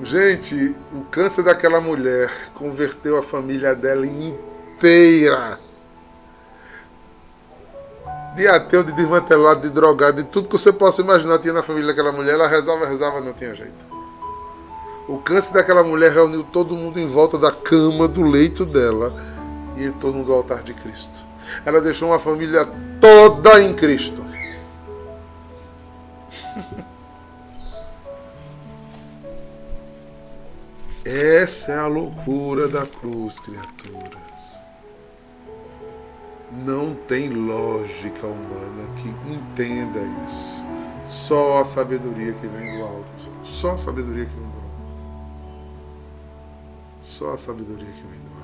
Gente, 0.03 0.75
o 0.93 1.05
câncer 1.05 1.43
daquela 1.43 1.81
mulher 1.81 2.29
converteu 2.55 3.17
a 3.17 3.23
família 3.23 3.75
dela 3.75 4.05
inteira. 4.05 5.59
De 8.39 8.47
ateu, 8.47 8.85
de 8.85 8.93
desmantelado, 8.93 9.67
de 9.67 9.69
drogado, 9.69 10.23
de 10.23 10.29
tudo 10.29 10.47
que 10.47 10.57
você 10.57 10.71
possa 10.71 11.01
imaginar 11.01 11.39
tinha 11.39 11.51
na 11.51 11.61
família 11.61 11.87
daquela 11.87 12.13
mulher. 12.13 12.35
Ela 12.35 12.47
rezava, 12.47 12.85
rezava, 12.85 13.19
não 13.19 13.33
tinha 13.33 13.53
jeito. 13.53 13.73
O 15.09 15.17
câncer 15.17 15.55
daquela 15.55 15.83
mulher 15.83 16.13
reuniu 16.13 16.41
todo 16.45 16.73
mundo 16.73 16.97
em 16.97 17.05
volta 17.05 17.37
da 17.37 17.51
cama, 17.51 18.07
do 18.07 18.23
leito 18.23 18.65
dela 18.65 19.13
e 19.75 19.83
em 19.83 19.91
torno 19.91 20.23
do 20.23 20.31
altar 20.31 20.63
de 20.63 20.73
Cristo. 20.73 21.19
Ela 21.65 21.81
deixou 21.81 22.11
uma 22.11 22.19
família 22.19 22.65
toda 23.01 23.61
em 23.61 23.73
Cristo. 23.73 24.23
Essa 31.03 31.73
é 31.73 31.77
a 31.77 31.87
loucura 31.87 32.69
da 32.69 32.85
cruz, 32.85 33.37
criaturas. 33.41 34.28
Não 36.51 36.95
tem 36.95 37.29
lógica 37.29 38.25
humana 38.25 38.89
que 38.95 39.07
entenda 39.31 39.99
isso. 40.27 40.65
Só 41.05 41.59
a 41.59 41.65
sabedoria 41.65 42.33
que 42.33 42.47
vem 42.47 42.77
do 42.77 42.83
alto. 42.83 43.29
Só 43.43 43.73
a 43.73 43.77
sabedoria 43.77 44.25
que 44.25 44.33
vem 44.33 44.49
do 44.49 44.57
alto. 44.57 44.93
Só 46.99 47.33
a 47.33 47.37
sabedoria 47.37 47.91
que 47.91 48.01
vem 48.01 48.19
do 48.19 48.31
alto. 48.31 48.39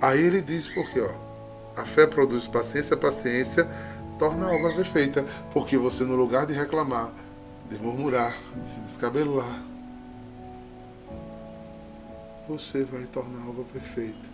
Aí 0.00 0.20
ele 0.20 0.40
diz 0.40 0.68
porque, 0.68 1.00
ó, 1.00 1.10
a 1.76 1.84
fé 1.84 2.06
produz 2.06 2.46
paciência, 2.46 2.94
a 2.94 2.98
paciência 2.98 3.68
torna 4.18 4.46
a 4.46 4.54
obra 4.54 4.74
perfeita, 4.74 5.24
porque 5.52 5.76
você 5.76 6.04
no 6.04 6.14
lugar 6.14 6.46
de 6.46 6.52
reclamar, 6.52 7.12
de 7.68 7.78
murmurar, 7.78 8.36
de 8.56 8.68
se 8.68 8.80
descabelar, 8.80 9.62
você 12.48 12.84
vai 12.84 13.04
tornar 13.06 13.44
a 13.44 13.48
obra 13.48 13.64
perfeita. 13.72 14.28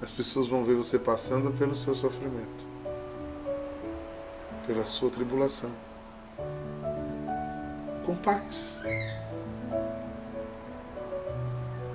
As 0.00 0.12
pessoas 0.12 0.46
vão 0.46 0.64
ver 0.64 0.74
você 0.74 0.98
passando 0.98 1.50
pelo 1.58 1.74
seu 1.74 1.94
sofrimento, 1.94 2.64
pela 4.66 4.86
sua 4.86 5.10
tribulação, 5.10 5.70
com 8.06 8.14
paz. 8.16 8.78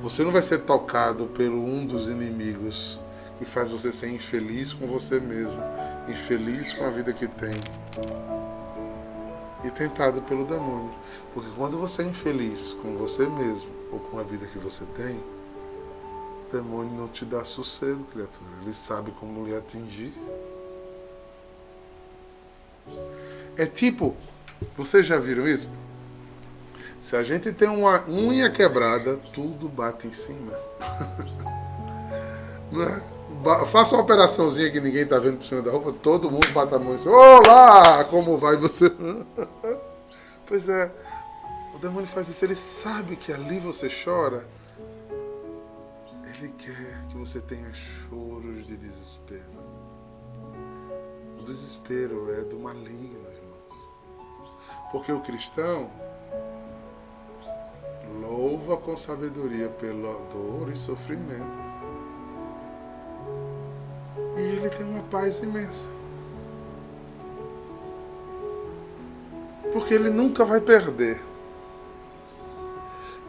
Você 0.01 0.23
não 0.23 0.31
vai 0.31 0.41
ser 0.41 0.59
tocado 0.63 1.27
pelo 1.27 1.63
um 1.63 1.85
dos 1.85 2.07
inimigos 2.07 2.99
que 3.39 3.45
faz 3.45 3.71
você 3.71 3.91
ser 3.91 4.09
infeliz 4.09 4.73
com 4.73 4.85
você 4.85 5.19
mesmo, 5.19 5.61
infeliz 6.09 6.73
com 6.73 6.83
a 6.83 6.89
vida 6.89 7.13
que 7.13 7.27
tem 7.27 7.55
e 9.63 9.71
tentado 9.71 10.21
pelo 10.23 10.45
demônio. 10.45 10.93
Porque 11.33 11.49
quando 11.55 11.77
você 11.77 12.03
é 12.03 12.05
infeliz 12.05 12.73
com 12.73 12.97
você 12.97 13.25
mesmo 13.25 13.82
ou 13.93 13.99
com 13.99 14.19
a 14.19 14.23
vida 14.23 14.47
que 14.47 14.57
você 14.57 14.85
tem, 14.85 15.15
o 15.15 16.51
demônio 16.51 16.91
não 16.93 17.07
te 17.07 17.23
dá 17.23 17.45
sossego, 17.45 18.03
criatura. 18.05 18.49
Ele 18.61 18.73
sabe 18.73 19.11
como 19.11 19.45
lhe 19.45 19.55
atingir. 19.55 20.11
É 23.55 23.65
tipo, 23.67 24.15
vocês 24.75 25.05
já 25.05 25.17
viram 25.19 25.47
isso? 25.47 25.69
Se 26.99 27.15
a 27.15 27.21
gente 27.21 27.51
tem 27.51 27.67
uma 27.67 28.03
unha 28.09 28.49
quebrada, 28.49 29.17
tudo 29.35 29.69
bate 29.69 30.07
em 30.07 30.13
cima. 30.13 30.53
Não 32.71 32.83
é? 32.83 33.01
Faça 33.65 33.95
uma 33.95 34.03
operaçãozinha 34.03 34.71
que 34.71 34.79
ninguém 34.79 35.05
tá 35.05 35.19
vendo 35.19 35.37
por 35.37 35.45
cima 35.45 35.61
da 35.61 35.69
roupa, 35.69 35.91
todo 35.91 36.31
mundo 36.31 36.47
bate 36.53 36.73
a 36.73 36.79
mão 36.79 36.93
e 36.93 36.95
diz, 36.95 37.05
Olá, 37.05 38.05
como 38.05 38.37
vai 38.37 38.55
você? 38.55 38.89
pois 40.47 40.69
é, 40.69 40.89
demônio 41.83 42.07
faz 42.07 42.29
isso, 42.29 42.43
ele 42.45 42.55
sabe 42.55 43.15
que 43.15 43.31
ali 43.31 43.59
você 43.59 43.87
chora. 43.87 44.47
Ele 46.25 46.53
quer 46.57 47.01
que 47.09 47.17
você 47.17 47.41
tenha 47.41 47.73
choros 47.73 48.65
de 48.65 48.77
desespero. 48.77 49.63
O 51.39 51.43
desespero 51.43 52.33
é 52.33 52.41
do 52.43 52.57
maligno, 52.57 53.27
irmãos. 53.29 54.53
Porque 54.91 55.11
o 55.11 55.19
cristão 55.19 55.91
louva 58.21 58.77
com 58.77 58.95
sabedoria 58.95 59.67
pela 59.67 60.13
dor 60.31 60.69
e 60.71 60.75
sofrimento 60.75 61.83
e 64.37 64.41
ele 64.41 64.69
tem 64.69 64.85
uma 64.85 65.03
paz 65.03 65.43
imensa. 65.43 65.89
Porque 69.71 69.93
ele 69.93 70.09
nunca 70.09 70.43
vai 70.45 70.61
perder. 70.61 71.32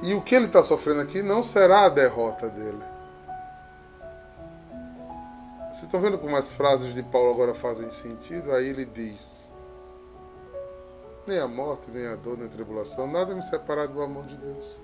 E 0.04 0.12
o 0.12 0.20
que 0.20 0.34
ele 0.34 0.44
está 0.44 0.62
sofrendo 0.62 1.00
aqui 1.00 1.22
não 1.22 1.42
será 1.42 1.86
a 1.86 1.88
derrota 1.88 2.50
dele. 2.50 2.84
Vocês 5.70 5.84
estão 5.84 5.98
vendo 5.98 6.18
como 6.18 6.36
as 6.36 6.52
frases 6.52 6.92
de 6.92 7.02
Paulo 7.02 7.30
agora 7.30 7.54
fazem 7.54 7.90
sentido? 7.90 8.52
Aí 8.52 8.68
ele 8.68 8.84
diz: 8.84 9.50
Nem 11.26 11.38
a 11.38 11.48
morte, 11.48 11.90
nem 11.90 12.06
a 12.06 12.16
dor, 12.16 12.36
nem 12.36 12.46
a 12.46 12.50
tribulação, 12.50 13.10
nada 13.10 13.34
me 13.34 13.42
separar 13.42 13.88
do 13.88 14.02
amor 14.02 14.26
de 14.26 14.36
Deus. 14.36 14.78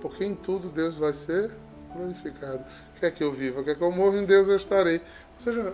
Porque 0.00 0.24
em 0.24 0.34
tudo 0.34 0.68
Deus 0.68 0.96
vai 0.96 1.12
ser 1.12 1.54
glorificado. 1.94 2.64
Quer 2.98 3.12
que 3.12 3.22
eu 3.22 3.32
viva, 3.32 3.62
quer 3.62 3.76
que 3.76 3.82
eu 3.82 3.92
morra, 3.92 4.16
em 4.16 4.26
Deus 4.26 4.48
eu 4.48 4.56
estarei. 4.56 4.96
Ou 4.96 5.42
seja, 5.44 5.72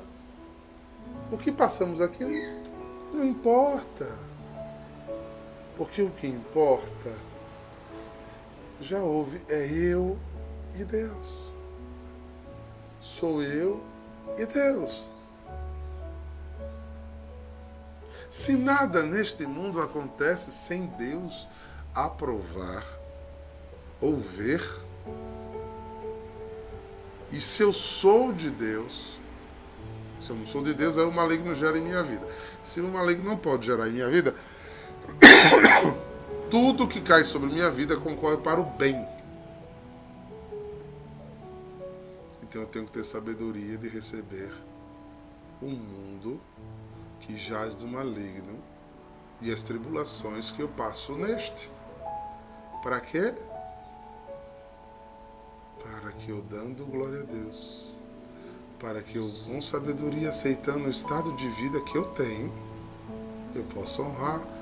o 1.33 1.38
que 1.38 1.51
passamos 1.51 2.03
aqui 2.03 2.22
não 3.14 3.24
importa. 3.24 4.14
Porque 5.74 6.03
o 6.03 6.11
que 6.11 6.27
importa 6.27 7.28
já 8.81 8.99
houve, 8.99 9.41
é 9.49 9.67
eu 9.67 10.19
e 10.79 10.85
Deus. 10.85 11.53
Sou 13.01 13.43
eu 13.43 13.83
e 14.37 14.47
Deus. 14.47 15.09
Se 18.31 18.57
nada 18.57 19.03
neste 19.03 19.47
mundo 19.47 19.81
acontece 19.81 20.51
sem 20.51 20.87
Deus 20.99 21.49
aprovar 21.95 22.85
ou 24.01 24.17
ver, 24.17 24.62
e 27.33 27.41
se 27.41 27.62
eu 27.62 27.73
sou 27.73 28.33
de 28.33 28.51
Deus, 28.51 29.19
se 30.21 30.31
eu 30.31 30.37
não 30.37 30.47
sou 30.47 30.62
de 30.62 30.75
Deus, 30.75 30.97
aí 30.99 31.05
o 31.05 31.12
maligno 31.12 31.55
gera 31.55 31.79
em 31.79 31.83
minha 31.83 32.03
vida. 32.03 32.27
Se 32.62 32.81
o 32.81 32.88
maligno 32.88 33.25
não 33.25 33.37
pode 33.37 33.67
gerar 33.67 33.88
em 33.88 33.93
minha 33.93 34.09
vida, 34.09 34.35
tudo 36.50 36.88
que 36.88 37.00
cai 37.00 37.24
sobre 37.24 37.50
minha 37.50 37.70
vida 37.70 37.96
concorre 37.96 38.38
para 38.38 38.61
o 38.61 38.64
bem. 38.64 39.06
Então 42.42 42.62
eu 42.62 42.68
tenho 42.68 42.87
que 42.87 42.92
ter 42.92 43.04
sabedoria 43.04 43.76
de 43.76 43.88
receber 43.88 44.50
um 45.62 45.70
mundo 45.70 46.40
que 47.20 47.37
jaz 47.37 47.74
do 47.74 47.87
maligno 47.87 48.58
e 49.40 49.52
as 49.52 49.62
tribulações 49.62 50.50
que 50.50 50.62
eu 50.62 50.68
passo 50.68 51.12
neste. 51.12 51.70
Para 52.82 53.00
quê? 53.00 53.34
Para 55.82 56.11
que 56.12 56.30
eu 56.30 56.42
dando 56.42 56.87
glória 56.87 57.20
a 57.20 57.24
Deus, 57.24 57.96
para 58.78 59.02
que 59.02 59.16
eu 59.18 59.30
com 59.44 59.61
sabedoria 59.61 60.30
aceitando 60.30 60.87
o 60.87 60.90
estado 60.90 61.34
de 61.37 61.48
vida 61.50 61.80
que 61.82 61.96
eu 61.96 62.04
tenho, 62.12 62.52
eu 63.54 63.64
possa 63.64 64.02
honrar 64.02 64.58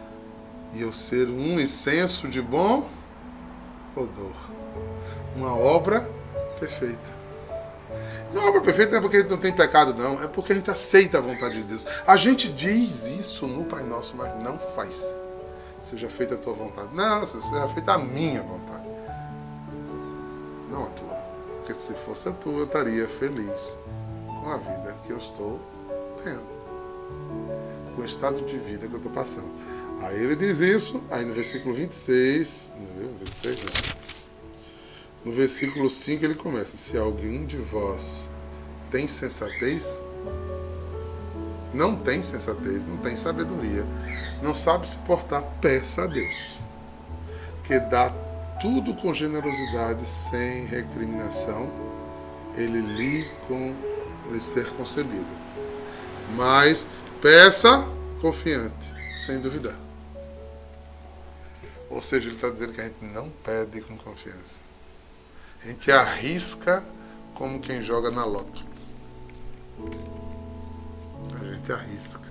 e 0.74 0.82
eu 0.82 0.92
ser 0.92 1.28
um 1.28 1.58
incenso 1.60 2.28
de 2.28 2.42
bom 2.42 2.88
odor, 3.94 4.34
uma 5.34 5.56
obra 5.56 6.10
perfeita. 6.58 7.16
Não, 8.32 8.42
a 8.42 8.48
obra 8.48 8.60
perfeita 8.60 8.92
não 8.92 8.98
é 8.98 9.00
porque 9.00 9.16
a 9.16 9.20
gente 9.20 9.30
não 9.30 9.38
tem 9.38 9.52
pecado, 9.52 9.94
não. 9.94 10.22
É 10.22 10.26
porque 10.26 10.52
a 10.52 10.56
gente 10.56 10.70
aceita 10.70 11.18
a 11.18 11.20
vontade 11.20 11.54
de 11.54 11.62
Deus. 11.62 11.86
A 12.06 12.16
gente 12.16 12.52
diz 12.52 13.06
isso 13.06 13.46
no 13.46 13.64
Pai 13.64 13.84
Nosso, 13.84 14.16
mas 14.16 14.30
não 14.42 14.58
faz. 14.58 15.16
Seja 15.80 16.08
feita 16.08 16.34
a 16.34 16.38
tua 16.38 16.52
vontade. 16.52 16.88
Não, 16.92 17.24
seja 17.24 17.66
feita 17.68 17.92
a 17.92 17.98
minha 17.98 18.42
vontade. 18.42 18.84
Não 20.70 20.84
a 20.84 20.88
tua. 20.88 21.14
Porque 21.58 21.72
se 21.72 21.94
fosse 21.94 22.28
a 22.28 22.32
tua, 22.32 22.58
eu 22.58 22.64
estaria 22.64 23.06
feliz 23.06 23.78
com 24.26 24.50
a 24.50 24.56
vida 24.56 24.94
que 25.04 25.12
eu 25.12 25.16
estou 25.16 25.60
tendo. 26.22 26.56
Com 27.94 28.02
o 28.02 28.04
estado 28.04 28.42
de 28.42 28.58
vida 28.58 28.86
que 28.86 28.92
eu 28.92 28.98
estou 28.98 29.12
passando. 29.12 29.50
Aí 30.02 30.22
ele 30.22 30.36
diz 30.36 30.60
isso, 30.60 31.02
aí 31.10 31.24
no 31.24 31.32
versículo 31.32 31.74
26, 31.74 32.74
no 32.78 33.18
26, 33.18 33.56
não. 33.56 33.96
No 35.26 35.32
versículo 35.32 35.90
5 35.90 36.24
ele 36.24 36.34
começa: 36.34 36.76
Se 36.76 36.96
alguém 36.96 37.44
de 37.44 37.56
vós 37.56 38.28
tem 38.90 39.08
sensatez, 39.08 40.04
não 41.74 41.96
tem 41.96 42.22
sensatez, 42.22 42.86
não 42.86 42.96
tem 42.98 43.16
sabedoria, 43.16 43.84
não 44.42 44.54
sabe 44.54 44.88
se 44.88 44.98
portar, 44.98 45.42
peça 45.60 46.04
a 46.04 46.06
Deus, 46.06 46.58
que 47.64 47.78
dá 47.80 48.10
tudo 48.60 48.94
com 48.94 49.12
generosidade, 49.12 50.06
sem 50.06 50.66
recriminação, 50.66 51.68
ele 52.56 52.80
lhe 52.80 53.24
com 53.46 53.74
lhe 54.30 54.40
ser 54.40 54.66
concebida. 54.70 55.46
Mas 56.36 56.88
peça 57.20 57.86
confiante, 58.20 58.92
sem 59.16 59.40
duvidar. 59.40 59.85
Ou 61.88 62.02
seja, 62.02 62.26
ele 62.26 62.34
está 62.34 62.50
dizendo 62.50 62.72
que 62.72 62.80
a 62.80 62.84
gente 62.84 63.04
não 63.04 63.30
pede 63.44 63.80
com 63.80 63.96
confiança. 63.96 64.56
A 65.62 65.68
gente 65.68 65.88
arrisca 65.90 66.82
como 67.34 67.60
quem 67.60 67.82
joga 67.82 68.10
na 68.10 68.24
loto. 68.24 68.66
A 71.40 71.44
gente 71.44 71.72
arrisca. 71.72 72.28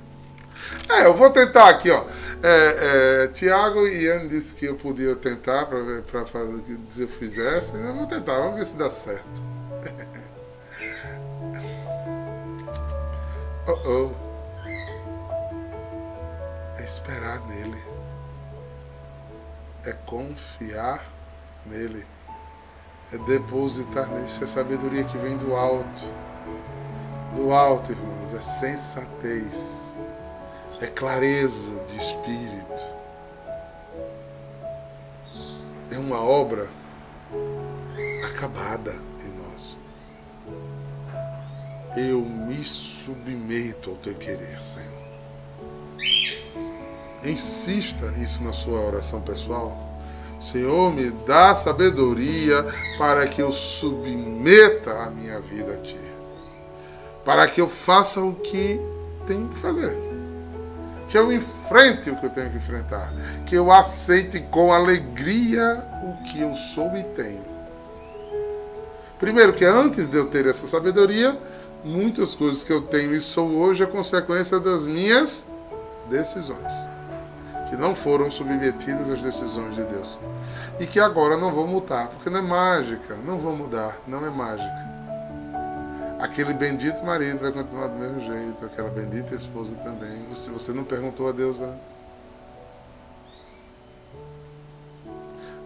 É, 0.89 1.05
eu 1.05 1.15
vou 1.15 1.29
tentar 1.29 1.69
aqui, 1.69 1.91
ó. 1.91 2.03
É, 2.43 3.23
é, 3.23 3.27
Tiago 3.27 3.87
e 3.87 4.03
Ian 4.03 4.27
disse 4.27 4.53
que 4.55 4.65
eu 4.65 4.75
podia 4.75 5.15
tentar 5.15 5.67
para 5.67 6.25
fazer 6.25 6.77
se 6.89 7.01
eu 7.01 7.07
fizesse. 7.07 7.75
Eu 7.75 7.93
vou 7.93 8.07
tentar, 8.07 8.37
vamos 8.37 8.59
ver 8.59 8.65
se 8.65 8.75
dá 8.75 8.91
certo. 8.91 9.41
oh, 13.67 13.89
oh. 13.89 14.11
É 16.77 16.83
esperar 16.83 17.39
nele. 17.47 17.81
É 19.85 19.93
confiar 20.05 21.03
nele 21.65 22.05
é 23.13 23.17
depositar 23.19 24.07
nisso 24.09 24.43
a 24.43 24.47
sabedoria 24.47 25.03
que 25.03 25.17
vem 25.17 25.37
do 25.37 25.55
alto. 25.55 26.03
Do 27.35 27.51
alto, 27.51 27.91
irmãos, 27.91 28.33
é 28.33 28.39
sensatez, 28.39 29.89
é 30.81 30.87
clareza 30.87 31.83
de 31.85 31.97
espírito. 31.97 32.83
É 35.91 35.97
uma 35.97 36.21
obra 36.21 36.67
acabada 38.25 38.93
em 39.23 39.31
nós. 39.33 39.77
Eu 41.95 42.21
me 42.21 42.63
submeto 42.63 43.91
ao 43.91 43.95
teu 43.97 44.15
querer, 44.15 44.59
Senhor. 44.61 45.04
Insista 47.25 48.13
isso 48.21 48.43
na 48.43 48.53
sua 48.53 48.79
oração 48.79 49.19
pessoal. 49.19 49.75
Senhor, 50.39 50.93
me 50.93 51.09
dá 51.09 51.55
sabedoria 51.55 52.65
para 52.97 53.27
que 53.27 53.41
eu 53.41 53.51
submeta 53.51 54.91
a 54.91 55.09
minha 55.09 55.39
vida 55.39 55.73
a 55.73 55.77
Ti. 55.77 55.99
Para 57.23 57.47
que 57.47 57.59
eu 57.59 57.67
faça 57.67 58.21
o 58.21 58.35
que 58.35 58.79
tenho 59.25 59.47
que 59.47 59.57
fazer. 59.57 59.97
Que 61.09 61.17
eu 61.17 61.31
enfrente 61.31 62.11
o 62.11 62.15
que 62.15 62.27
eu 62.27 62.29
tenho 62.29 62.51
que 62.51 62.57
enfrentar. 62.57 63.11
Que 63.45 63.55
eu 63.55 63.71
aceite 63.71 64.41
com 64.51 64.71
alegria 64.71 65.83
o 66.03 66.23
que 66.25 66.41
eu 66.41 66.53
sou 66.53 66.95
e 66.95 67.03
tenho. 67.15 67.43
Primeiro, 69.17 69.53
que 69.53 69.65
antes 69.65 70.07
de 70.07 70.17
eu 70.17 70.27
ter 70.27 70.45
essa 70.45 70.67
sabedoria, 70.67 71.35
muitas 71.83 72.35
coisas 72.35 72.63
que 72.63 72.71
eu 72.71 72.81
tenho 72.81 73.15
e 73.15 73.21
sou 73.21 73.49
hoje 73.49 73.83
é 73.83 73.87
consequência 73.87 74.59
das 74.59 74.85
minhas 74.85 75.47
decisões 76.07 76.94
que 77.69 77.75
não 77.75 77.95
foram 77.95 78.29
submetidas 78.29 79.09
às 79.09 79.21
decisões 79.21 79.75
de 79.75 79.83
Deus 79.83 80.19
e 80.79 80.85
que 80.85 80.99
agora 80.99 81.37
não 81.37 81.51
vão 81.51 81.67
mudar, 81.67 82.07
porque 82.09 82.29
não 82.29 82.39
é 82.39 82.41
mágica, 82.41 83.15
não 83.15 83.37
vão 83.37 83.55
mudar, 83.55 83.97
não 84.07 84.25
é 84.25 84.29
mágica. 84.29 84.95
Aquele 86.19 86.53
bendito 86.53 87.03
marido 87.03 87.39
vai 87.39 87.51
continuar 87.51 87.87
do 87.87 87.97
mesmo 87.97 88.19
jeito, 88.19 88.65
aquela 88.65 88.89
bendita 88.89 89.35
esposa 89.35 89.75
também, 89.77 90.33
se 90.33 90.49
você 90.49 90.71
não 90.71 90.83
perguntou 90.83 91.27
a 91.27 91.31
Deus 91.31 91.61
antes. 91.61 92.11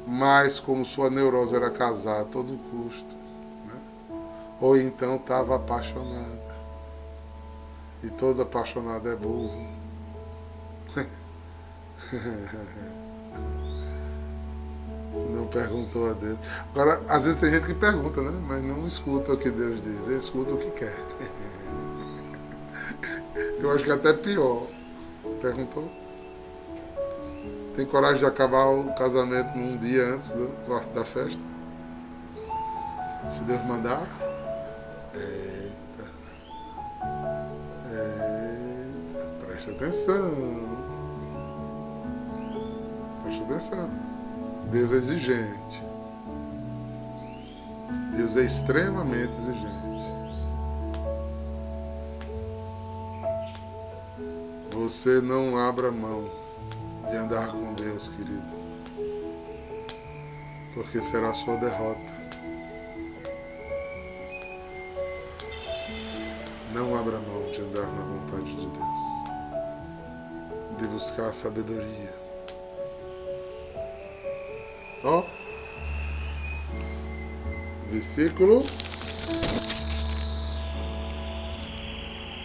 Mas 0.05 0.59
como 0.59 0.83
sua 0.83 1.09
neurose 1.09 1.55
era 1.55 1.69
casar 1.69 2.21
a 2.21 2.25
todo 2.25 2.57
custo, 2.71 3.15
né? 3.65 3.79
ou 4.59 4.75
então 4.75 5.17
estava 5.17 5.55
apaixonada. 5.55 6.57
E 8.03 8.09
todo 8.09 8.41
apaixonado 8.41 9.07
é 9.07 9.15
burro. 9.15 9.78
Não 15.31 15.47
perguntou 15.47 16.09
a 16.09 16.13
Deus. 16.13 16.37
Agora, 16.73 17.01
às 17.07 17.25
vezes 17.25 17.39
tem 17.39 17.49
gente 17.49 17.67
que 17.67 17.73
pergunta, 17.73 18.21
né? 18.21 18.31
Mas 18.47 18.63
não 18.63 18.87
escuta 18.87 19.33
o 19.33 19.37
que 19.37 19.49
Deus 19.49 19.81
diz, 19.81 19.99
ele 20.01 20.17
escuta 20.17 20.53
o 20.53 20.57
que 20.57 20.71
quer. 20.71 20.95
Eu 23.59 23.71
acho 23.71 23.83
que 23.83 23.91
é 23.91 23.93
até 23.93 24.13
pior. 24.13 24.67
Perguntou? 25.41 25.91
Tem 27.75 27.85
coragem 27.85 28.19
de 28.19 28.25
acabar 28.25 28.65
o 28.65 28.93
casamento 28.93 29.57
num 29.57 29.77
dia 29.77 30.13
antes 30.13 30.31
do, 30.31 30.49
da 30.93 31.05
festa? 31.05 31.41
Se 33.29 33.41
Deus 33.43 33.63
mandar? 33.65 34.01
Eita. 35.13 36.09
Eita. 37.91 39.25
Presta 39.45 39.71
atenção. 39.71 40.68
Atenção. 43.37 43.89
Deus 44.71 44.91
é 44.91 44.95
exigente. 44.95 45.83
Deus 48.15 48.35
é 48.35 48.41
extremamente 48.41 49.31
exigente. 49.37 49.79
Você 54.71 55.21
não 55.21 55.59
abra 55.59 55.91
mão 55.91 56.27
de 57.07 57.15
andar 57.15 57.51
com 57.51 57.73
Deus, 57.73 58.07
querido, 58.07 58.51
porque 60.73 60.99
será 61.01 61.29
a 61.29 61.33
sua 61.33 61.57
derrota. 61.57 62.19
Não 66.73 66.97
abra 66.97 67.19
mão 67.19 67.51
de 67.51 67.61
andar 67.61 67.91
na 67.93 68.03
vontade 68.03 68.55
de 68.55 68.67
Deus, 68.67 68.99
de 70.77 70.87
buscar 70.87 71.27
a 71.27 71.33
sabedoria 71.33 72.28
Versículo 77.89 78.63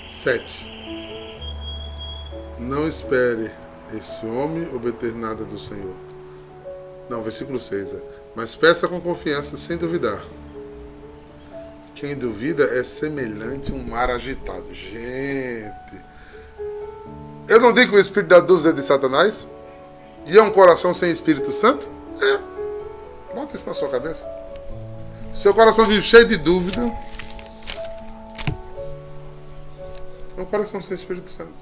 7. 0.08 0.72
Não 2.58 2.88
espere 2.88 3.50
esse 3.92 4.24
homem 4.24 4.74
obter 4.74 5.14
nada 5.14 5.44
do 5.44 5.58
Senhor. 5.58 5.94
Não, 7.10 7.22
versículo 7.22 7.58
6. 7.58 7.92
É. 7.92 8.02
Mas 8.34 8.56
peça 8.56 8.88
com 8.88 8.98
confiança, 9.02 9.58
sem 9.58 9.76
duvidar. 9.76 10.22
Quem 11.94 12.16
duvida 12.16 12.64
é 12.64 12.82
semelhante 12.82 13.70
a 13.70 13.74
um 13.74 13.84
mar 13.84 14.08
agitado. 14.08 14.72
Gente. 14.72 16.02
Eu 17.46 17.60
não 17.60 17.74
digo 17.74 17.90
que 17.90 17.96
o 17.98 18.00
espírito 18.00 18.30
da 18.30 18.40
dúvida 18.40 18.70
é 18.70 18.72
de 18.72 18.82
Satanás? 18.82 19.46
E 20.24 20.38
é 20.38 20.42
um 20.42 20.50
coração 20.50 20.94
sem 20.94 21.10
Espírito 21.10 21.52
Santo? 21.52 21.86
É. 22.22 23.34
Bota 23.34 23.54
isso 23.54 23.66
na 23.66 23.74
sua 23.74 23.90
cabeça. 23.90 24.43
Seu 25.44 25.52
coração 25.52 25.84
vive 25.84 26.00
cheio 26.00 26.26
de 26.26 26.38
dúvida. 26.38 26.90
É 30.38 30.40
um 30.40 30.46
coração 30.46 30.82
sem 30.82 30.94
Espírito 30.94 31.28
Santo. 31.28 31.52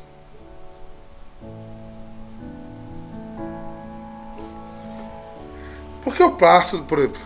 Porque 6.01 6.23
eu 6.23 6.31
passo, 6.31 6.85
por 6.85 7.01
exemplo, 7.01 7.21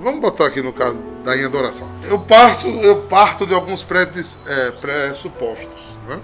vamos 0.00 0.20
botar 0.20 0.48
aqui 0.48 0.60
no 0.60 0.70
caso 0.70 1.00
da 1.24 1.34
em 1.34 1.46
adoração. 1.46 1.88
Eu 2.04 2.18
passo, 2.18 2.68
eu 2.68 3.04
parto 3.04 3.46
de 3.46 3.54
alguns 3.54 3.82
é, 4.46 4.70
pressupostos. 4.70 5.96
Né? 6.06 6.20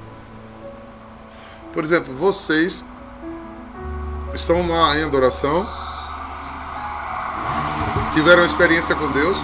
Por 1.73 1.83
exemplo, 1.83 2.13
vocês 2.15 2.85
estão 4.35 4.69
lá 4.69 4.99
em 4.99 5.05
adoração, 5.05 5.67
tiveram 8.13 8.45
experiência 8.45 8.95
com 8.95 9.11
Deus 9.13 9.43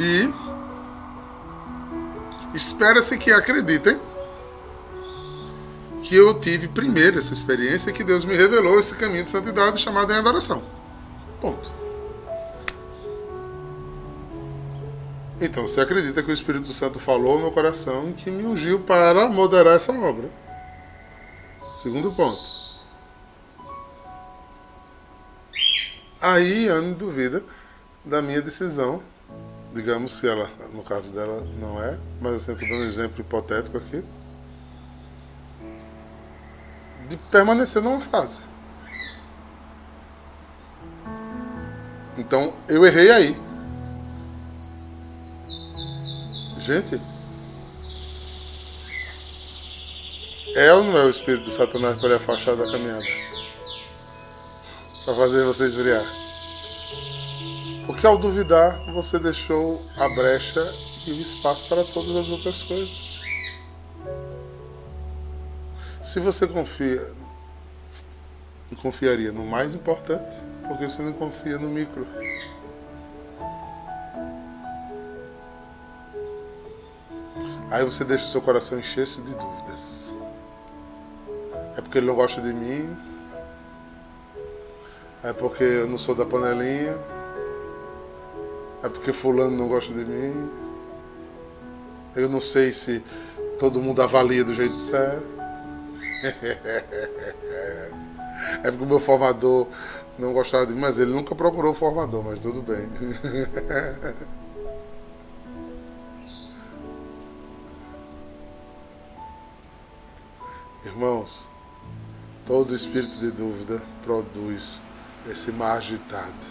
e 0.00 0.32
espera-se 2.54 3.16
que 3.18 3.30
acreditem 3.30 4.00
que 6.02 6.16
eu 6.16 6.34
tive 6.40 6.66
primeiro 6.66 7.18
essa 7.18 7.32
experiência 7.32 7.92
que 7.92 8.02
Deus 8.02 8.24
me 8.24 8.34
revelou 8.34 8.80
esse 8.80 8.94
caminho 8.94 9.24
de 9.24 9.30
santidade 9.30 9.78
chamado 9.78 10.12
em 10.12 10.16
adoração. 10.16 10.62
Ponto. 11.40 11.72
Então, 15.40 15.66
você 15.66 15.80
acredita 15.80 16.22
que 16.22 16.30
o 16.30 16.34
Espírito 16.34 16.66
Santo 16.66 16.98
falou 16.98 17.36
no 17.36 17.44
meu 17.44 17.52
coração 17.52 18.12
que 18.12 18.30
me 18.30 18.44
ungiu 18.44 18.80
para 18.80 19.28
moderar 19.28 19.76
essa 19.76 19.92
obra. 19.92 20.30
Segundo 21.76 22.12
ponto. 22.12 22.42
Aí, 26.20 26.68
Anne 26.68 26.92
duvida 26.94 27.42
da 28.04 28.20
minha 28.20 28.42
decisão. 28.42 29.02
Digamos 29.72 30.20
que 30.20 30.26
ela, 30.26 30.50
no 30.72 30.82
caso 30.82 31.12
dela, 31.12 31.46
não 31.60 31.82
é, 31.82 31.96
mas 32.20 32.34
assim, 32.34 32.52
estou 32.52 32.68
dando 32.68 32.82
um 32.82 32.86
exemplo 32.86 33.20
hipotético 33.20 33.78
aqui 33.78 34.02
de 37.10 37.16
permanecer 37.16 37.82
numa 37.82 38.00
fase. 38.00 38.40
Então 42.16 42.52
eu 42.68 42.86
errei 42.86 43.10
aí. 43.10 43.36
Gente, 46.58 47.00
é 50.54 50.72
ou 50.72 50.84
não 50.84 50.96
é 50.96 51.04
o 51.04 51.10
espírito 51.10 51.44
do 51.44 51.50
Satanás 51.50 51.98
para 51.98 52.10
lhe 52.10 52.14
afastar 52.14 52.54
da 52.54 52.70
caminhada? 52.70 53.02
Para 55.04 55.16
fazer 55.16 55.44
você 55.44 55.64
desviar? 55.64 56.29
Porque 58.00 58.08
ao 58.08 58.16
duvidar, 58.16 58.78
você 58.94 59.18
deixou 59.18 59.78
a 59.98 60.08
brecha 60.14 60.74
e 61.06 61.12
o 61.12 61.20
espaço 61.20 61.68
para 61.68 61.84
todas 61.84 62.16
as 62.16 62.28
outras 62.30 62.62
coisas. 62.62 63.20
Se 66.00 66.18
você 66.18 66.48
confia 66.48 67.12
e 68.72 68.76
confiaria 68.76 69.30
no 69.32 69.44
mais 69.44 69.74
importante, 69.74 70.34
porque 70.66 70.88
você 70.88 71.02
não 71.02 71.12
confia 71.12 71.58
no 71.58 71.68
micro. 71.68 72.06
Aí 77.70 77.84
você 77.84 78.02
deixa 78.02 78.24
o 78.24 78.28
seu 78.28 78.40
coração 78.40 78.78
encher-se 78.78 79.20
de 79.20 79.34
dúvidas. 79.34 80.14
É 81.76 81.82
porque 81.82 81.98
ele 81.98 82.06
não 82.06 82.14
gosta 82.14 82.40
de 82.40 82.54
mim. 82.54 82.96
É 85.22 85.34
porque 85.34 85.64
eu 85.64 85.86
não 85.86 85.98
sou 85.98 86.14
da 86.14 86.24
panelinha. 86.24 87.19
É 88.82 88.88
porque 88.88 89.12
fulano 89.12 89.56
não 89.56 89.68
gosta 89.68 89.92
de 89.92 90.04
mim. 90.04 90.50
Eu 92.16 92.28
não 92.28 92.40
sei 92.40 92.72
se 92.72 93.04
todo 93.58 93.80
mundo 93.80 94.02
avalia 94.02 94.42
do 94.44 94.54
jeito 94.54 94.76
certo. 94.76 95.40
É 98.62 98.70
porque 98.70 98.84
o 98.84 98.86
meu 98.86 98.98
formador 98.98 99.66
não 100.18 100.32
gostava 100.32 100.66
de 100.66 100.74
mim, 100.74 100.80
mas 100.80 100.98
ele 100.98 101.12
nunca 101.12 101.34
procurou 101.34 101.72
formador, 101.72 102.22
mas 102.22 102.40
tudo 102.40 102.60
bem. 102.60 102.86
Irmãos, 110.84 111.48
todo 112.44 112.74
espírito 112.74 113.18
de 113.18 113.30
dúvida 113.30 113.80
produz 114.02 114.82
esse 115.30 115.50
mar 115.52 115.78
agitado, 115.78 116.46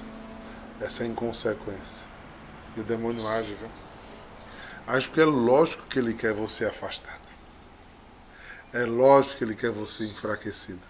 essa 0.79 1.05
inconsequência. 1.05 2.08
E 2.75 2.79
o 2.79 2.83
demônio 2.83 3.27
age, 3.27 3.53
viu? 3.55 3.69
Age 4.87 5.07
porque 5.07 5.21
é 5.21 5.25
lógico 5.25 5.85
que 5.87 5.99
ele 5.99 6.13
quer 6.13 6.33
você 6.33 6.65
afastado. 6.65 7.19
É 8.73 8.85
lógico 8.85 9.37
que 9.37 9.43
ele 9.43 9.55
quer 9.55 9.71
você 9.71 10.03
enfraquecido. 10.05 10.81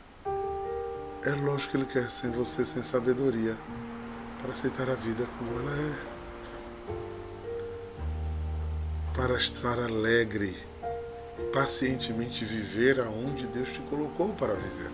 É 1.25 1.31
lógico 1.31 1.71
que 1.71 1.77
ele 1.77 1.85
quer 1.85 2.09
sem 2.09 2.31
você 2.31 2.63
sem 2.63 2.83
sabedoria 2.83 3.57
para 4.41 4.51
aceitar 4.51 4.89
a 4.89 4.95
vida 4.95 5.25
como 5.37 5.59
ela 5.59 5.71
é. 5.71 6.19
Para 9.13 9.35
estar 9.35 9.77
alegre 9.79 10.57
e 11.37 11.43
pacientemente 11.53 12.45
viver 12.45 12.99
aonde 12.99 13.47
Deus 13.47 13.71
te 13.71 13.79
colocou 13.81 14.33
para 14.33 14.53
viver. 14.53 14.91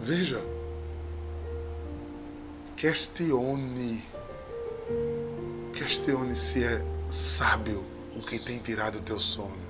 Veja, 0.00 0.40
questione, 2.80 4.02
questione 5.74 6.34
se 6.34 6.64
é 6.64 6.82
sábio 7.10 7.84
o 8.16 8.22
que 8.22 8.38
tem 8.38 8.58
tirado 8.58 8.96
o 8.96 9.02
teu 9.02 9.20
sono. 9.20 9.68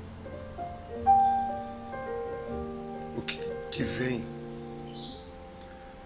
que 3.70 3.82
vem 3.84 4.26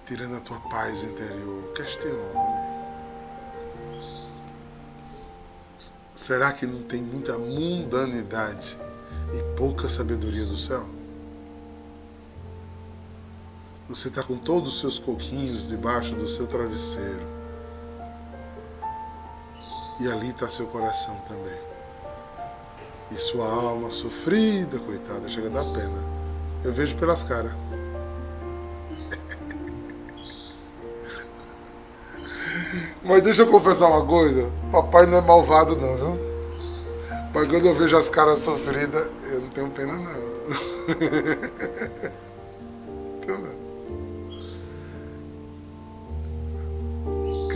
tirando 0.07 0.37
a 0.37 0.40
tua 0.40 0.61
paz 0.61 1.03
interior. 1.03 1.73
Questione. 1.75 2.14
Será 6.14 6.53
que 6.53 6.67
não 6.67 6.83
tem 6.85 7.03
muita 7.03 7.37
mundanidade 7.37 8.79
e 9.33 9.57
pouca 9.57 9.88
sabedoria 9.88 10.47
do 10.47 10.57
céu? 10.57 11.04
Você 13.88 14.09
está 14.09 14.23
com 14.23 14.37
todos 14.37 14.75
os 14.75 14.81
seus 14.81 14.99
coquinhos 14.99 15.66
debaixo 15.66 16.14
do 16.14 16.27
seu 16.27 16.47
travesseiro. 16.47 17.35
E 20.01 20.09
ali 20.09 20.31
está 20.31 20.49
seu 20.49 20.66
coração 20.66 21.14
também. 21.29 21.61
E 23.11 23.16
sua 23.16 23.47
alma 23.47 23.90
sofrida, 23.90 24.79
coitada, 24.79 25.29
chega 25.29 25.49
a 25.49 25.51
dar 25.51 25.70
pena. 25.75 26.03
Eu 26.64 26.73
vejo 26.73 26.97
pelas 26.97 27.23
caras. 27.23 27.53
Mas 33.05 33.23
deixa 33.23 33.42
eu 33.42 33.51
confessar 33.51 33.88
uma 33.88 34.07
coisa. 34.07 34.51
Papai 34.73 35.05
não 35.05 35.18
é 35.18 35.20
malvado 35.20 35.77
não, 35.77 35.94
viu? 35.94 36.18
Mas 37.35 37.49
quando 37.49 37.66
eu 37.66 37.75
vejo 37.75 37.99
as 37.99 38.09
caras 38.09 38.38
sofridas, 38.38 39.09
eu 39.31 39.42
não 39.42 39.51
tenho 39.51 39.68
pena 39.70 39.92
não. 39.92 40.33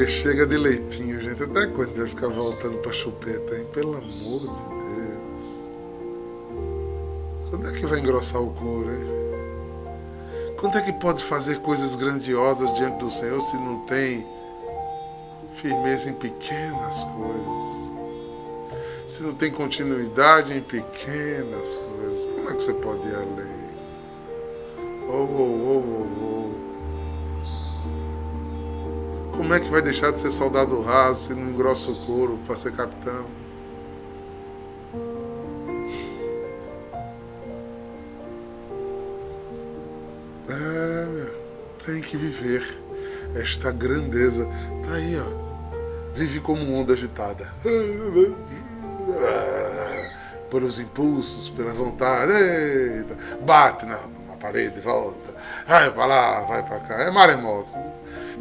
chega 0.08 0.46
de 0.46 0.56
leitinho, 0.56 1.20
gente. 1.20 1.42
Até 1.42 1.66
quando 1.66 1.94
vai 1.94 2.08
ficar 2.08 2.28
voltando 2.28 2.78
pra 2.78 2.92
chupeta, 2.92 3.56
hein? 3.56 3.66
Pelo 3.72 3.96
amor 3.96 4.40
de 4.40 4.46
Deus. 4.46 5.68
Quando 7.50 7.68
é 7.68 7.72
que 7.72 7.86
vai 7.86 8.00
engrossar 8.00 8.42
o 8.42 8.50
couro, 8.54 8.90
hein? 8.90 9.18
Quando 10.58 10.76
é 10.76 10.80
que 10.80 10.92
pode 10.92 11.22
fazer 11.22 11.60
coisas 11.60 11.94
grandiosas 11.94 12.74
diante 12.74 12.98
do 12.98 13.10
Senhor 13.10 13.40
se 13.40 13.56
não 13.56 13.80
tem 13.84 14.26
firmeza 15.54 16.10
em 16.10 16.14
pequenas 16.14 17.04
coisas? 17.04 17.92
Se 19.06 19.22
não 19.22 19.32
tem 19.32 19.50
continuidade 19.50 20.52
em 20.52 20.60
pequenas 20.60 21.74
coisas, 21.74 22.24
como 22.26 22.50
é 22.50 22.54
que 22.54 22.62
você 22.64 22.72
pode 22.74 23.08
ir 23.08 23.14
além? 23.14 23.58
Oh, 25.08 25.12
oh, 25.12 25.42
oh, 25.42 25.84
oh, 25.86 26.24
oh. 26.24 26.27
Como 29.38 29.54
é 29.54 29.60
que 29.60 29.70
vai 29.70 29.80
deixar 29.80 30.10
de 30.10 30.18
ser 30.18 30.32
soldado 30.32 30.82
raso 30.82 31.28
se 31.28 31.32
não 31.32 31.50
engrossa 31.50 31.92
o 31.92 32.04
couro 32.04 32.40
para 32.44 32.56
ser 32.56 32.72
capitão? 32.72 33.24
É, 40.50 41.26
tem 41.86 42.00
que 42.00 42.16
viver 42.16 42.82
esta 43.36 43.70
grandeza. 43.70 44.44
Tá 44.84 44.94
aí, 44.94 45.16
ó. 45.20 45.26
Vive 46.14 46.40
como 46.40 46.74
onda 46.74 46.94
agitada. 46.94 47.48
Pelos 50.50 50.80
impulsos, 50.80 51.48
pela 51.48 51.72
vontade. 51.72 52.32
Eita. 52.32 53.16
Bate 53.42 53.86
na, 53.86 54.00
na 54.28 54.36
parede, 54.36 54.80
volta. 54.80 55.32
Vai 55.64 55.92
para 55.92 56.06
lá, 56.06 56.40
vai 56.40 56.64
para 56.64 56.80
cá. 56.80 57.02
É 57.02 57.10
maremoto. 57.12 57.72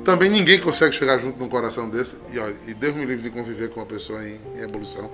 Também 0.03 0.29
ninguém 0.29 0.59
consegue 0.59 0.93
chegar 0.93 1.17
junto 1.17 1.37
num 1.37 1.49
coração 1.49 1.89
desse. 1.89 2.17
E, 2.31 2.39
ó, 2.39 2.49
e 2.65 2.73
Deus 2.73 2.95
me 2.95 3.05
livre 3.05 3.23
de 3.23 3.29
conviver 3.29 3.69
com 3.69 3.79
uma 3.79 3.85
pessoa 3.85 4.25
em, 4.27 4.39
em 4.55 4.61
evolução. 4.61 5.11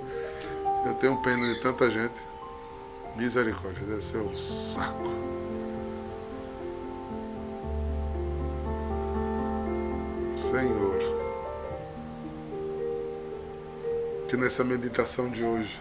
Eu 0.85 0.93
tenho 0.95 1.17
pena 1.21 1.53
de 1.53 1.59
tanta 1.61 1.89
gente. 1.89 2.21
Misericórdia, 3.15 3.85
deve 3.85 4.03
ser 4.03 4.17
um 4.17 4.35
saco. 4.35 5.33
Senhor, 10.35 10.99
que 14.27 14.35
nessa 14.35 14.63
meditação 14.63 15.29
de 15.29 15.43
hoje, 15.43 15.79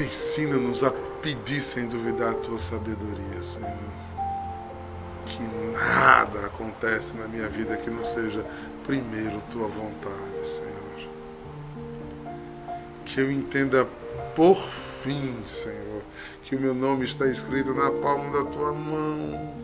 ensina-nos 0.00 0.84
a 0.84 0.90
pedir 1.22 1.60
sem 1.60 1.86
duvidar 1.86 2.30
a 2.30 2.34
tua 2.34 2.58
sabedoria, 2.58 3.42
Senhor. 3.42 4.15
Que 5.26 5.42
nada 5.72 6.46
acontece 6.46 7.16
na 7.16 7.26
minha 7.26 7.48
vida 7.48 7.76
que 7.76 7.90
não 7.90 8.04
seja 8.04 8.46
primeiro 8.86 9.42
tua 9.50 9.66
vontade, 9.66 10.46
Senhor. 10.46 11.10
Que 13.04 13.20
eu 13.20 13.30
entenda 13.30 13.86
por 14.34 14.56
fim, 14.56 15.34
Senhor, 15.46 16.02
que 16.42 16.54
o 16.54 16.60
meu 16.60 16.74
nome 16.74 17.04
está 17.04 17.26
escrito 17.26 17.74
na 17.74 17.90
palma 17.90 18.30
da 18.32 18.50
tua 18.50 18.72
mão 18.72 19.54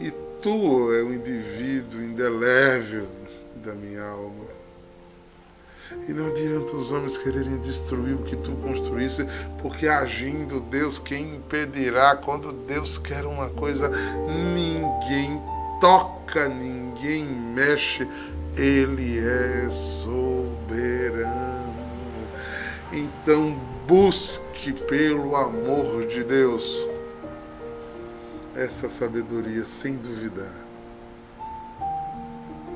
e 0.00 0.10
tu 0.42 0.92
é 0.92 1.02
o 1.02 1.12
indivíduo 1.12 2.02
indelével 2.02 3.08
da 3.56 3.74
minha 3.74 4.04
alma. 4.04 4.57
E 6.08 6.12
não 6.12 6.26
adianta 6.26 6.76
os 6.76 6.92
homens 6.92 7.18
quererem 7.18 7.58
destruir 7.58 8.14
o 8.14 8.22
que 8.22 8.36
tu 8.36 8.52
construísse, 8.52 9.26
porque 9.58 9.88
agindo 9.88 10.60
Deus, 10.60 10.98
quem 10.98 11.36
impedirá? 11.36 12.16
Quando 12.16 12.52
Deus 12.52 12.98
quer 12.98 13.24
uma 13.24 13.48
coisa, 13.50 13.90
ninguém 14.26 15.42
toca, 15.80 16.48
ninguém 16.48 17.24
mexe, 17.24 18.08
Ele 18.56 19.18
é 19.18 19.68
soberano. 19.70 21.28
Então, 22.92 23.58
Busque 23.88 24.74
pelo 24.74 25.34
amor 25.34 26.04
de 26.04 26.22
Deus 26.22 26.86
essa 28.54 28.86
sabedoria 28.86 29.64
sem 29.64 29.96
duvidar. 29.96 30.52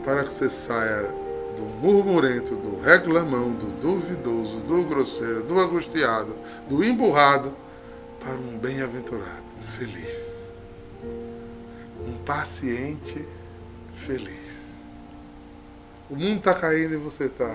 Para 0.03 0.25
que 0.25 0.33
você 0.33 0.49
saia 0.49 1.15
do 1.63 1.69
murmurento, 1.81 2.57
do 2.57 2.81
reclamão, 2.81 3.53
do 3.53 3.67
duvidoso, 3.81 4.59
do 4.61 4.83
grosseiro, 4.85 5.45
do 5.45 5.61
angustiado, 5.61 6.37
do 6.69 6.83
emburrado, 6.83 7.57
para 8.19 8.35
um 8.35 8.59
bem-aventurado, 8.59 9.45
um 9.61 9.67
feliz. 9.67 10.49
Um 12.05 12.15
paciente 12.25 13.25
feliz. 13.93 14.73
O 16.11 16.17
mundo 16.17 16.39
está 16.39 16.55
caindo 16.55 16.95
e 16.95 16.97
você 16.97 17.25
está 17.27 17.55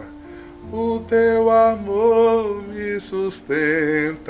o 0.72 1.00
teu 1.08 1.50
amor 1.50 2.62
me 2.63 3.00
sustentará. 3.00 4.26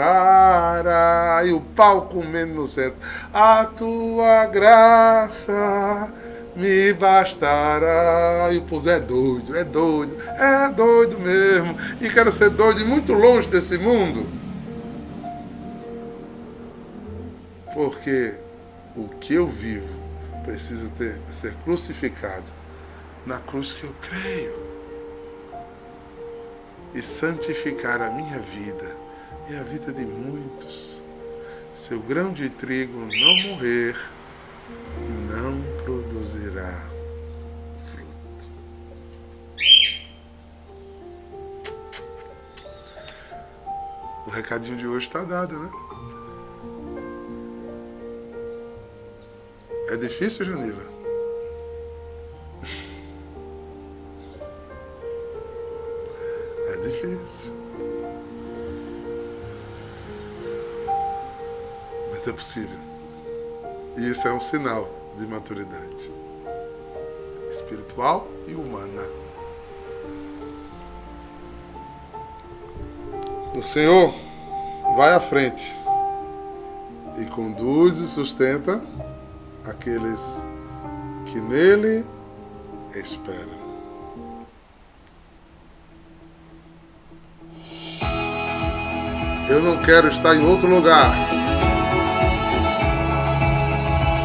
E 1.45 1.51
o 1.51 1.61
pau 1.61 2.03
comendo 2.03 2.53
no 2.53 2.67
centro. 2.67 2.99
A 3.33 3.65
tua 3.65 4.45
graça 4.45 6.13
me 6.57 6.91
bastará. 6.93 8.49
E 8.51 8.57
o 8.57 8.63
povo 8.63 8.89
é 8.89 8.99
doido, 8.99 9.55
é 9.55 9.63
doido, 9.63 10.17
é 10.19 10.69
doido 10.69 11.19
mesmo. 11.19 11.77
E 12.01 12.09
quero 12.09 12.31
ser 12.31 12.49
doido 12.49 12.85
muito 12.85 13.13
longe 13.13 13.47
desse 13.47 13.77
mundo. 13.77 14.27
Porque 17.73 18.33
o 18.95 19.07
que 19.07 19.35
eu 19.35 19.45
vivo 19.45 19.95
precisa 20.43 20.89
ter, 20.97 21.19
ser 21.29 21.53
crucificado 21.63 22.51
na 23.25 23.37
cruz 23.39 23.73
que 23.73 23.83
eu 23.83 23.93
creio 24.01 24.67
e 26.95 27.01
santificar 27.01 28.01
a 28.01 28.09
minha 28.09 28.39
vida 28.39 28.95
e 29.49 29.55
a 29.55 29.63
vida 29.63 29.93
de 29.93 30.05
muitos. 30.05 31.03
Se 31.73 31.93
o 31.93 31.99
grão 31.99 32.33
de 32.33 32.49
trigo 32.49 32.97
não 32.97 33.51
morrer, 33.51 33.95
não 35.29 35.61
produzirá 36.17 36.89
fruto. 37.77 38.49
O 44.25 44.31
recadinho 44.31 44.77
de 44.77 44.87
hoje 44.87 45.05
está 45.05 45.23
dado, 45.23 45.59
né? 45.59 45.69
É 49.89 49.97
difícil, 49.97 50.43
Janiva? 50.43 50.81
difícil. 56.83 57.53
Mas 62.09 62.27
é 62.27 62.33
possível. 62.33 62.79
E 63.95 64.09
isso 64.09 64.27
é 64.27 64.33
um 64.33 64.39
sinal 64.39 64.96
de 65.17 65.25
maturidade 65.25 66.11
espiritual 67.49 68.27
e 68.47 68.53
humana. 68.53 69.03
O 73.55 73.61
Senhor 73.61 74.13
vai 74.95 75.13
à 75.13 75.19
frente 75.19 75.75
e 77.17 77.25
conduz 77.25 77.97
e 77.97 78.07
sustenta 78.07 78.81
aqueles 79.65 80.45
que 81.25 81.39
nele 81.39 82.05
esperam. 82.93 83.57
Eu 89.49 89.63
não 89.63 89.81
quero 89.81 90.09
estar 90.09 90.35
em 90.35 90.45
outro 90.45 90.67
lugar 90.67 91.11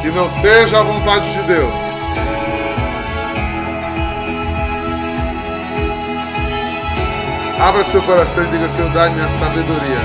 que 0.02 0.10
não 0.10 0.28
seja 0.28 0.80
a 0.80 0.82
vontade 0.82 1.32
de 1.32 1.42
Deus. 1.44 1.74
Abra 7.60 7.84
seu 7.84 8.02
coração 8.02 8.42
e 8.42 8.48
diga: 8.48 8.68
Senhor, 8.68 8.90
dá-me 8.90 9.20
a 9.20 9.28
sabedoria 9.28 10.00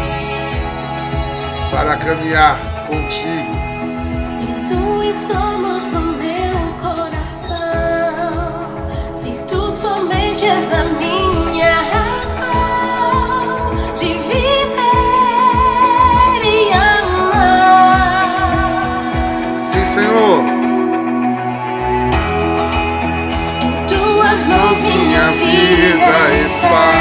para 1.71 1.97
caminhar 1.97 2.59
contigo. 2.85 3.57
Se 4.21 4.53
tu 4.71 5.03
inflamas 5.03 5.83
o 5.85 5.99
meu 5.99 6.75
coração, 6.79 7.57
se 9.11 9.31
tu 9.47 9.71
somente 9.71 10.45
és 10.45 10.71
a 10.71 10.83
minha 10.83 11.73
razão 11.91 12.35
de 13.95 14.13
Senhor. 19.97 20.43
Em 23.63 23.71
tuas 23.87 24.43
mãos 24.43 24.77
minha 24.77 25.31
vida 25.31 26.13
está. 26.45 26.91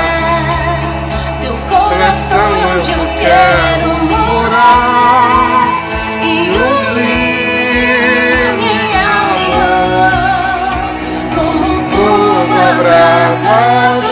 Teu 1.42 1.56
coração 1.68 2.56
é 2.56 2.66
onde 2.74 2.90
eu 2.92 3.06
quero 3.16 3.88
morar. 4.12 5.66
E 6.22 6.48
unir 6.88 7.36
minha 8.56 9.06
alma 9.28 10.70
como 11.34 11.64
um 11.66 11.80
fogo 11.90 12.56
abrasador. 12.70 14.05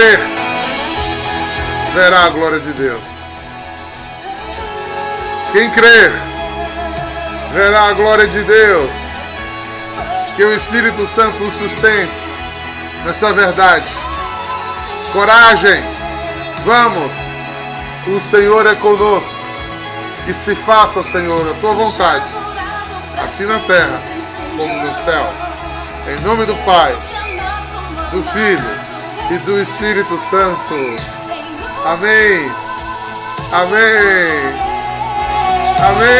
Crer, 0.00 0.20
verá 1.92 2.24
a 2.24 2.28
glória 2.30 2.58
de 2.58 2.72
Deus. 2.72 3.04
Quem 5.52 5.68
crer, 5.70 6.10
verá 7.52 7.88
a 7.88 7.92
glória 7.92 8.26
de 8.26 8.42
Deus. 8.42 8.90
Que 10.36 10.44
o 10.44 10.54
Espírito 10.54 11.06
Santo 11.06 11.44
o 11.44 11.50
sustente 11.50 12.18
nessa 13.04 13.30
verdade. 13.34 13.84
Coragem, 15.12 15.82
Vamos, 16.64 17.12
o 18.06 18.20
Senhor 18.20 18.66
é 18.66 18.74
conosco. 18.74 19.38
Que 20.24 20.32
se 20.32 20.54
faça, 20.54 21.02
Senhor, 21.02 21.50
a 21.50 21.54
tua 21.60 21.72
vontade, 21.72 22.24
assim 23.22 23.44
na 23.44 23.58
terra 23.60 24.00
como 24.56 24.86
no 24.86 24.94
céu. 24.94 25.32
Em 26.06 26.20
nome 26.22 26.44
do 26.44 26.54
Pai, 26.64 26.94
do 28.12 28.22
Filho 28.22 28.79
e 29.30 29.38
do 29.38 29.60
Espírito 29.60 30.18
Santo. 30.18 30.74
Amém. 31.84 32.50
Amém. 33.52 34.52
Amém. 35.78 36.10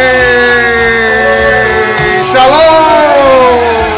Shalom. 2.33 3.90